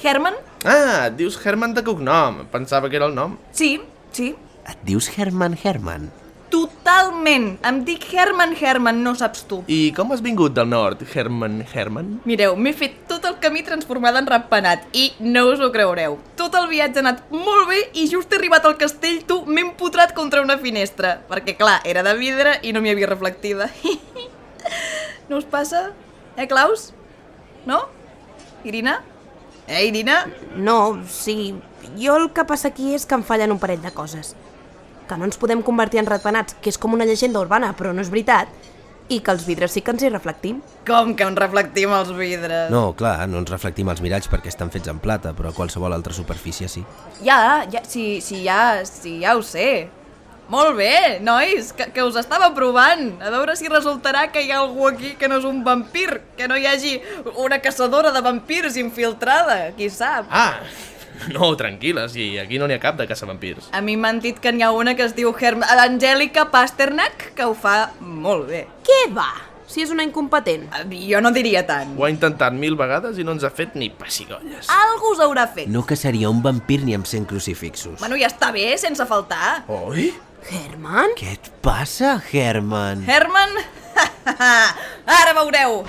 Herman? 0.01 0.33
Ah, 0.65 1.07
et 1.09 1.17
dius 1.19 1.37
Herman 1.43 1.75
de 1.75 1.83
cognom. 1.85 2.45
Pensava 2.51 2.89
que 2.89 2.97
era 2.97 3.05
el 3.11 3.15
nom. 3.15 3.37
Sí, 3.51 3.75
sí. 4.11 4.33
Et 4.69 4.83
dius 4.87 5.11
Herman 5.17 5.57
Herman? 5.61 6.09
Totalment. 6.53 7.55
Em 7.65 7.79
dic 7.81 8.03
Herman 8.13 8.51
Herman, 8.53 8.99
no 9.01 9.15
saps 9.17 9.41
tu. 9.49 9.63
I 9.65 9.89
com 9.97 10.11
has 10.13 10.21
vingut 10.21 10.53
del 10.53 10.67
nord, 10.69 11.01
Herman 11.01 11.63
Herman? 11.65 12.11
Mireu, 12.29 12.53
m'he 12.53 12.75
fet 12.77 12.99
tot 13.09 13.25
el 13.25 13.39
camí 13.41 13.63
transformada 13.65 14.21
en 14.21 14.29
ratpenat 14.29 14.85
i 14.93 15.07
no 15.19 15.47
us 15.49 15.63
ho 15.63 15.71
creureu. 15.73 16.19
Tot 16.37 16.53
el 16.59 16.69
viatge 16.69 17.01
ha 17.01 17.05
anat 17.07 17.23
molt 17.33 17.65
bé 17.71 17.79
i 17.97 18.05
just 18.11 18.29
he 18.29 18.37
arribat 18.37 18.69
al 18.69 18.77
castell, 18.77 19.23
tu, 19.25 19.39
m'he 19.49 19.65
empotrat 19.65 20.13
contra 20.13 20.45
una 20.45 20.59
finestra. 20.61 21.15
Perquè, 21.31 21.57
clar, 21.57 21.79
era 21.89 22.05
de 22.05 22.13
vidre 22.21 22.59
i 22.61 22.75
no 22.75 22.85
m'hi 22.85 22.93
havia 22.93 23.09
reflectida. 23.09 23.71
no 25.31 25.41
us 25.41 25.49
passa? 25.49 25.87
Eh, 26.37 26.45
Klaus? 26.45 26.91
No? 27.65 27.87
Irina? 28.63 28.99
Eh, 29.65 29.87
Irina? 29.87 30.27
No, 30.53 31.01
sí. 31.09 31.55
Jo 31.97 32.21
el 32.21 32.29
que 32.29 32.45
passa 32.45 32.69
aquí 32.69 32.93
és 32.93 33.09
que 33.09 33.17
em 33.17 33.25
fallen 33.25 33.57
un 33.57 33.63
parell 33.63 33.81
de 33.81 33.97
coses. 33.97 34.35
Que 35.07 35.17
no 35.19 35.27
ens 35.27 35.39
podem 35.39 35.63
convertir 35.65 36.01
en 36.01 36.09
ratpenats, 36.09 36.55
que 36.61 36.71
és 36.71 36.77
com 36.79 36.93
una 36.95 37.07
llegenda 37.07 37.41
urbana, 37.43 37.73
però 37.77 37.93
no 37.93 38.03
és 38.03 38.11
veritat. 38.13 38.51
I 39.11 39.19
que 39.19 39.33
els 39.35 39.43
vidres 39.45 39.73
sí 39.75 39.81
que 39.83 39.91
ens 39.91 40.03
hi 40.03 40.09
reflectim. 40.09 40.61
Com 40.87 41.11
que 41.19 41.25
en 41.27 41.35
reflectim 41.35 41.91
els 41.91 42.13
vidres? 42.15 42.69
No, 42.71 42.93
clar, 42.95 43.17
no 43.27 43.41
ens 43.41 43.51
reflectim 43.51 43.91
els 43.91 43.99
miralls 44.01 44.29
perquè 44.31 44.47
estan 44.51 44.71
fets 44.71 44.87
en 44.91 45.01
plata, 45.03 45.33
però 45.35 45.51
a 45.51 45.57
qualsevol 45.57 45.93
altra 45.93 46.15
superfície 46.15 46.69
sí. 46.71 46.85
Ja, 47.21 47.65
ja, 47.71 47.83
sí, 47.83 48.21
sí, 48.23 48.45
ja, 48.45 48.85
sí, 48.87 49.19
ja 49.25 49.35
ho 49.35 49.43
sé. 49.43 49.89
Molt 50.51 50.75
bé, 50.75 51.19
nois, 51.23 51.71
que, 51.75 51.87
que 51.95 52.03
us 52.03 52.17
estava 52.19 52.49
provant. 52.55 53.13
A 53.23 53.31
veure 53.31 53.55
si 53.55 53.69
resultarà 53.71 54.25
que 54.31 54.43
hi 54.43 54.51
ha 54.51 54.59
algú 54.59 54.89
aquí 54.89 55.13
que 55.19 55.29
no 55.31 55.39
és 55.39 55.47
un 55.47 55.63
vampir, 55.63 56.19
que 56.37 56.49
no 56.51 56.57
hi 56.59 56.67
hagi 56.67 56.97
una 57.39 57.61
caçadora 57.63 58.11
de 58.11 58.21
vampirs 58.23 58.75
infiltrada, 58.79 59.71
qui 59.77 59.87
sap. 59.89 60.27
Ah, 60.29 60.59
no, 61.36 61.53
tranquil·les, 61.59 62.17
i 62.19 62.27
aquí 62.41 62.59
no 62.59 62.67
n'hi 62.67 62.77
ha 62.77 62.83
cap 62.83 62.99
de 62.99 63.07
caçavampirs. 63.09 63.71
A 63.73 63.81
mi 63.86 63.95
m'han 63.99 64.21
dit 64.23 64.39
que 64.39 64.51
n'hi 64.53 64.65
ha 64.65 64.71
una 64.75 64.95
que 64.99 65.05
es 65.07 65.15
diu 65.17 65.33
Herm... 65.39 65.63
Angèlica 65.83 66.49
Pasternak, 66.51 67.31
que 67.38 67.47
ho 67.47 67.55
fa 67.57 67.91
molt 67.99 68.47
bé. 68.51 68.65
Què 68.88 69.01
va? 69.13 69.31
Si 69.73 69.81
és 69.81 69.89
una 69.89 70.03
incompetent. 70.05 70.67
Jo 70.91 71.21
no 71.23 71.31
diria 71.33 71.63
tant. 71.65 71.95
Ho 71.97 72.05
ha 72.05 72.12
intentat 72.13 72.53
mil 72.53 72.75
vegades 72.77 73.17
i 73.17 73.25
no 73.25 73.33
ens 73.33 73.45
ha 73.47 73.49
fet 73.49 73.73
ni 73.79 73.89
pessigolles. 73.89 74.69
Algú 74.69 75.15
us 75.15 75.23
haurà 75.23 75.47
fet. 75.55 75.71
No 75.71 75.81
caçaria 75.88 76.29
un 76.29 76.43
vampir 76.45 76.83
ni 76.83 76.93
amb 76.93 77.09
100 77.09 77.25
crucifixos. 77.31 77.97
Bueno, 78.03 78.19
ja 78.19 78.29
està 78.29 78.51
bé, 78.53 78.67
sense 78.77 79.07
faltar. 79.09 79.63
Oi? 79.73 80.12
Herman? 80.51 81.15
Què 81.17 81.38
et 81.39 81.49
passa, 81.63 82.17
Herman? 82.31 83.05
Herman? 83.07 83.57
Ara 85.21 85.36
veureu. 85.39 85.81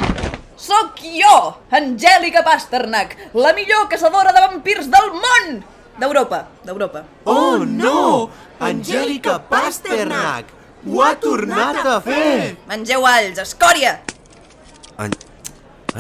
Soc 0.65 1.03
jo, 1.05 1.37
Angèlica 1.77 2.41
Pasternak, 2.47 3.11
la 3.37 3.51
millor 3.53 3.85
caçadora 3.93 4.33
de 4.33 4.41
vampirs 4.47 4.87
del 4.89 5.11
món! 5.13 5.59
D'Europa, 6.01 6.39
d'Europa. 6.65 7.03
Oh, 7.29 7.59
no! 7.69 8.31
Angèlica 8.65 9.37
Pasternak! 9.51 10.49
Ho 10.89 11.03
ha 11.05 11.13
tornat 11.21 11.83
a 11.85 11.99
fer! 12.07 12.57
Mengeu 12.71 13.05
alls, 13.05 13.43
escòria! 13.45 13.99
An 14.97 15.13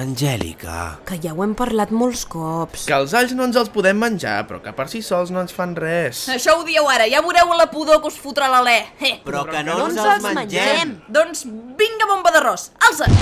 Angèlica... 0.01 0.97
Que 1.05 1.21
ja 1.21 1.37
ho 1.37 1.45
hem 1.45 1.53
parlat 1.59 1.93
molts 1.93 2.25
cops. 2.25 2.89
Que 2.89 2.97
els 2.97 3.13
alls 3.13 3.37
no 3.37 3.45
ens 3.45 3.61
els 3.61 3.69
podem 3.75 4.01
menjar, 4.01 4.41
però 4.49 4.65
que 4.65 4.73
per 4.73 4.89
si 4.89 5.05
sols 5.05 5.29
no 5.35 5.45
ens 5.45 5.53
fan 5.53 5.77
res. 5.77 6.25
Això 6.33 6.57
ho 6.57 6.65
dieu 6.65 6.89
ara, 6.89 7.05
ja 7.13 7.21
veureu 7.21 7.53
la 7.61 7.69
pudor 7.69 8.01
que 8.01 8.09
us 8.09 8.17
fotrà 8.17 8.49
l'alè. 8.49 8.81
Eh. 8.97 9.19
Però 9.29 9.45
que 9.45 9.61
no, 9.61 9.77
no 9.85 9.91
ens 9.93 10.05
els 10.17 10.31
mengem. 10.33 11.01
Doncs 11.13 11.45
vinga, 11.53 12.09
bomba 12.09 12.33
d'arròs, 12.33 12.71
alça! 12.89 13.13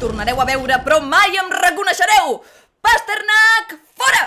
Tornareu 0.00 0.38
a 0.40 0.46
veure, 0.48 0.78
però 0.80 0.96
mai 1.04 1.34
em 1.36 1.50
reconeixereu! 1.52 2.38
Pasternak, 2.80 3.74
fora! 4.00 4.22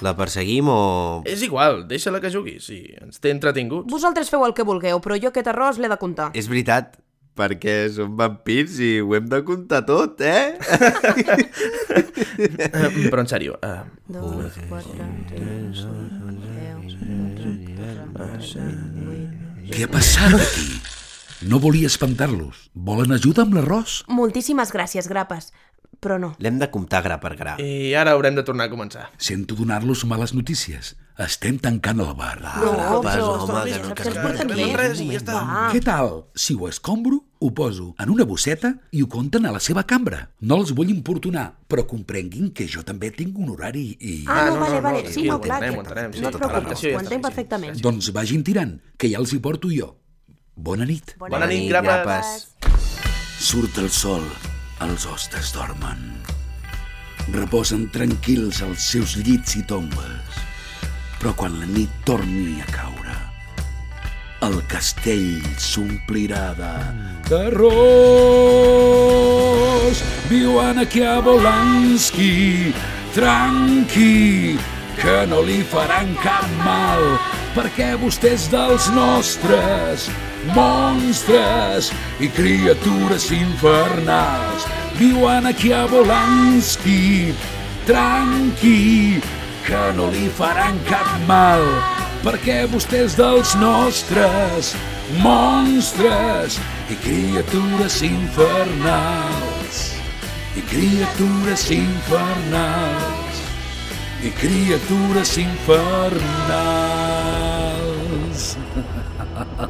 La 0.00 0.14
perseguim 0.16 0.70
o... 0.72 1.20
És 1.28 1.42
igual, 1.44 1.82
deixa-la 1.90 2.22
que 2.24 2.30
jugui, 2.32 2.56
si 2.64 2.78
ens 2.96 3.20
té 3.20 3.34
entretinguts. 3.34 3.92
Vosaltres 3.92 4.32
feu 4.32 4.46
el 4.46 4.54
que 4.56 4.64
vulgueu, 4.64 5.02
però 5.04 5.18
jo 5.20 5.28
aquest 5.28 5.50
arròs 5.52 5.76
l'he 5.76 5.90
de 5.92 5.98
comptar. 6.00 6.30
És 6.32 6.48
veritat, 6.48 6.96
perquè 7.36 7.74
som 7.92 8.14
vampirs 8.16 8.78
i 8.80 8.88
ho 9.04 9.12
hem 9.18 9.28
de 9.28 9.42
comptar 9.44 9.82
tot, 9.84 10.24
eh? 10.24 10.56
Eh, 12.40 12.88
però 13.12 13.20
en 13.20 13.28
sèrio, 13.28 13.58
uh, 13.60 13.84
Dos, 14.08 14.56
quatre, 14.70 15.10
tres, 15.28 15.84
Què 19.68 19.84
ha 19.84 19.92
passat 19.92 20.40
aquí? 20.40 20.99
No 21.42 21.58
volia 21.58 21.86
espantar-los. 21.88 22.70
Volen 22.74 23.12
ajuda 23.16 23.42
amb 23.46 23.54
l'arròs? 23.56 24.02
Moltíssimes 24.12 24.72
gràcies, 24.74 25.08
grapes. 25.08 25.52
Però 26.00 26.16
no. 26.20 26.34
L'hem 26.40 26.58
de 26.60 26.68
comptar 26.72 27.02
gra 27.04 27.18
per 27.20 27.34
gra. 27.36 27.56
i 27.60 27.92
ara 27.98 28.12
haurem 28.14 28.34
de 28.36 28.42
tornar 28.46 28.68
a 28.68 28.70
començar. 28.72 29.08
Sento 29.18 29.54
donar-los 29.56 30.04
males 30.08 30.32
notícies. 30.32 30.94
Estem 31.20 31.58
tancant 31.60 32.00
el 32.00 32.14
bar. 32.16 32.38
No, 32.40 32.72
Grapes, 32.72 33.16
però- 33.16 33.26
home, 33.42 33.64
que 33.70 33.78
no, 33.82 33.94
que 33.94 34.76
res 34.76 35.00
i 35.00 35.08
ja 35.10 35.18
està. 35.18 35.34
Va. 35.34 35.66
Què 35.72 35.82
tal? 35.84 36.24
Si 36.34 36.54
ho 36.54 36.68
escombro, 36.68 37.24
ho 37.40 37.50
poso 37.52 37.94
en 37.98 38.08
una 38.08 38.24
bosseta 38.24 38.74
i 38.92 39.02
ho 39.02 39.08
compten 39.08 39.44
a 39.44 39.52
la 39.52 39.60
seva 39.60 39.84
cambra. 39.84 40.30
No 40.40 40.56
els 40.56 40.72
vull 40.72 40.88
importunar, 40.88 41.58
però 41.68 41.84
comprenguin 41.86 42.52
que 42.54 42.66
jo 42.66 42.82
també 42.82 43.10
tinc 43.10 43.36
un 43.38 43.50
horari 43.50 43.96
i... 44.00 44.24
Ah, 44.26 44.46
no, 44.48 44.54
no, 44.54 44.60
vale, 44.60 44.74
no, 44.76 44.82
vale. 44.82 45.02
no, 45.04 45.10
Sí, 45.10 45.24
no, 45.24 45.36
ho 45.36 45.40
clar. 45.40 45.62
entenem, 45.62 45.72
que- 45.74 45.78
ho 45.78 45.82
entenem, 45.90 46.12
sí, 46.14 46.20
No 46.20 46.28
et 46.28 46.32
tota 46.32 46.46
la 46.46 46.52
preocupis, 46.60 46.94
ho 46.94 47.00
entenc 47.00 47.22
perfectament. 47.22 47.80
Doncs 47.82 48.12
vagin 48.12 48.42
tirant, 48.44 48.80
que 48.96 49.10
ja 49.10 49.18
els 49.18 49.32
hi 49.34 49.38
porto 49.40 49.68
jo. 49.68 49.96
Bona 50.60 50.84
nit. 50.84 51.14
Bona 51.16 51.46
nit, 51.48 51.70
grapes. 51.72 52.52
Surt 53.40 53.78
el 53.80 53.88
sol, 53.88 54.20
els 54.84 55.06
hostes 55.08 55.54
dormen. 55.56 56.20
Reposen 57.32 57.88
tranquils 57.94 58.60
als 58.66 58.84
seus 58.92 59.16
llits 59.16 59.56
i 59.56 59.62
tombes. 59.64 60.36
Però 61.16 61.32
quan 61.32 61.56
la 61.62 61.64
nit 61.64 61.88
torni 62.04 62.60
a 62.60 62.68
caure, 62.68 63.16
el 64.44 64.60
castell 64.68 65.40
s'omplirà 65.56 66.52
de 66.60 66.74
terrors. 67.32 67.64
Viuen 70.28 70.76
aquí 70.84 71.00
a 71.08 71.24
Volanski, 71.24 72.74
tranqui, 73.16 74.60
que 75.00 75.26
no 75.32 75.40
li 75.40 75.64
faran 75.64 76.12
cap 76.20 76.44
mal, 76.60 77.16
perquè 77.56 77.96
vostè 78.00 78.36
és 78.36 78.44
dels 78.52 78.92
nostres, 78.92 80.10
monstres 80.54 81.92
i 82.20 82.28
criatures 82.28 83.30
infernals. 83.34 84.66
Viuen 84.98 85.46
aquí 85.46 85.72
a 85.72 85.86
Volanski, 85.86 87.34
tranqui, 87.86 89.20
que 89.64 89.92
no 89.96 90.10
li 90.12 90.28
faran 90.36 90.78
cap 90.88 91.08
mal, 91.28 91.62
perquè 92.24 92.66
vostè 92.72 93.04
és 93.06 93.14
dels 93.18 93.54
nostres, 93.60 94.74
monstres 95.24 96.58
i 96.90 96.94
criatures 97.04 98.02
infernals. 98.06 99.76
I 100.58 100.60
criatures 100.66 101.70
infernals. 101.70 103.36
I 104.26 104.30
criatures 104.36 105.38
infernals. 105.38 105.80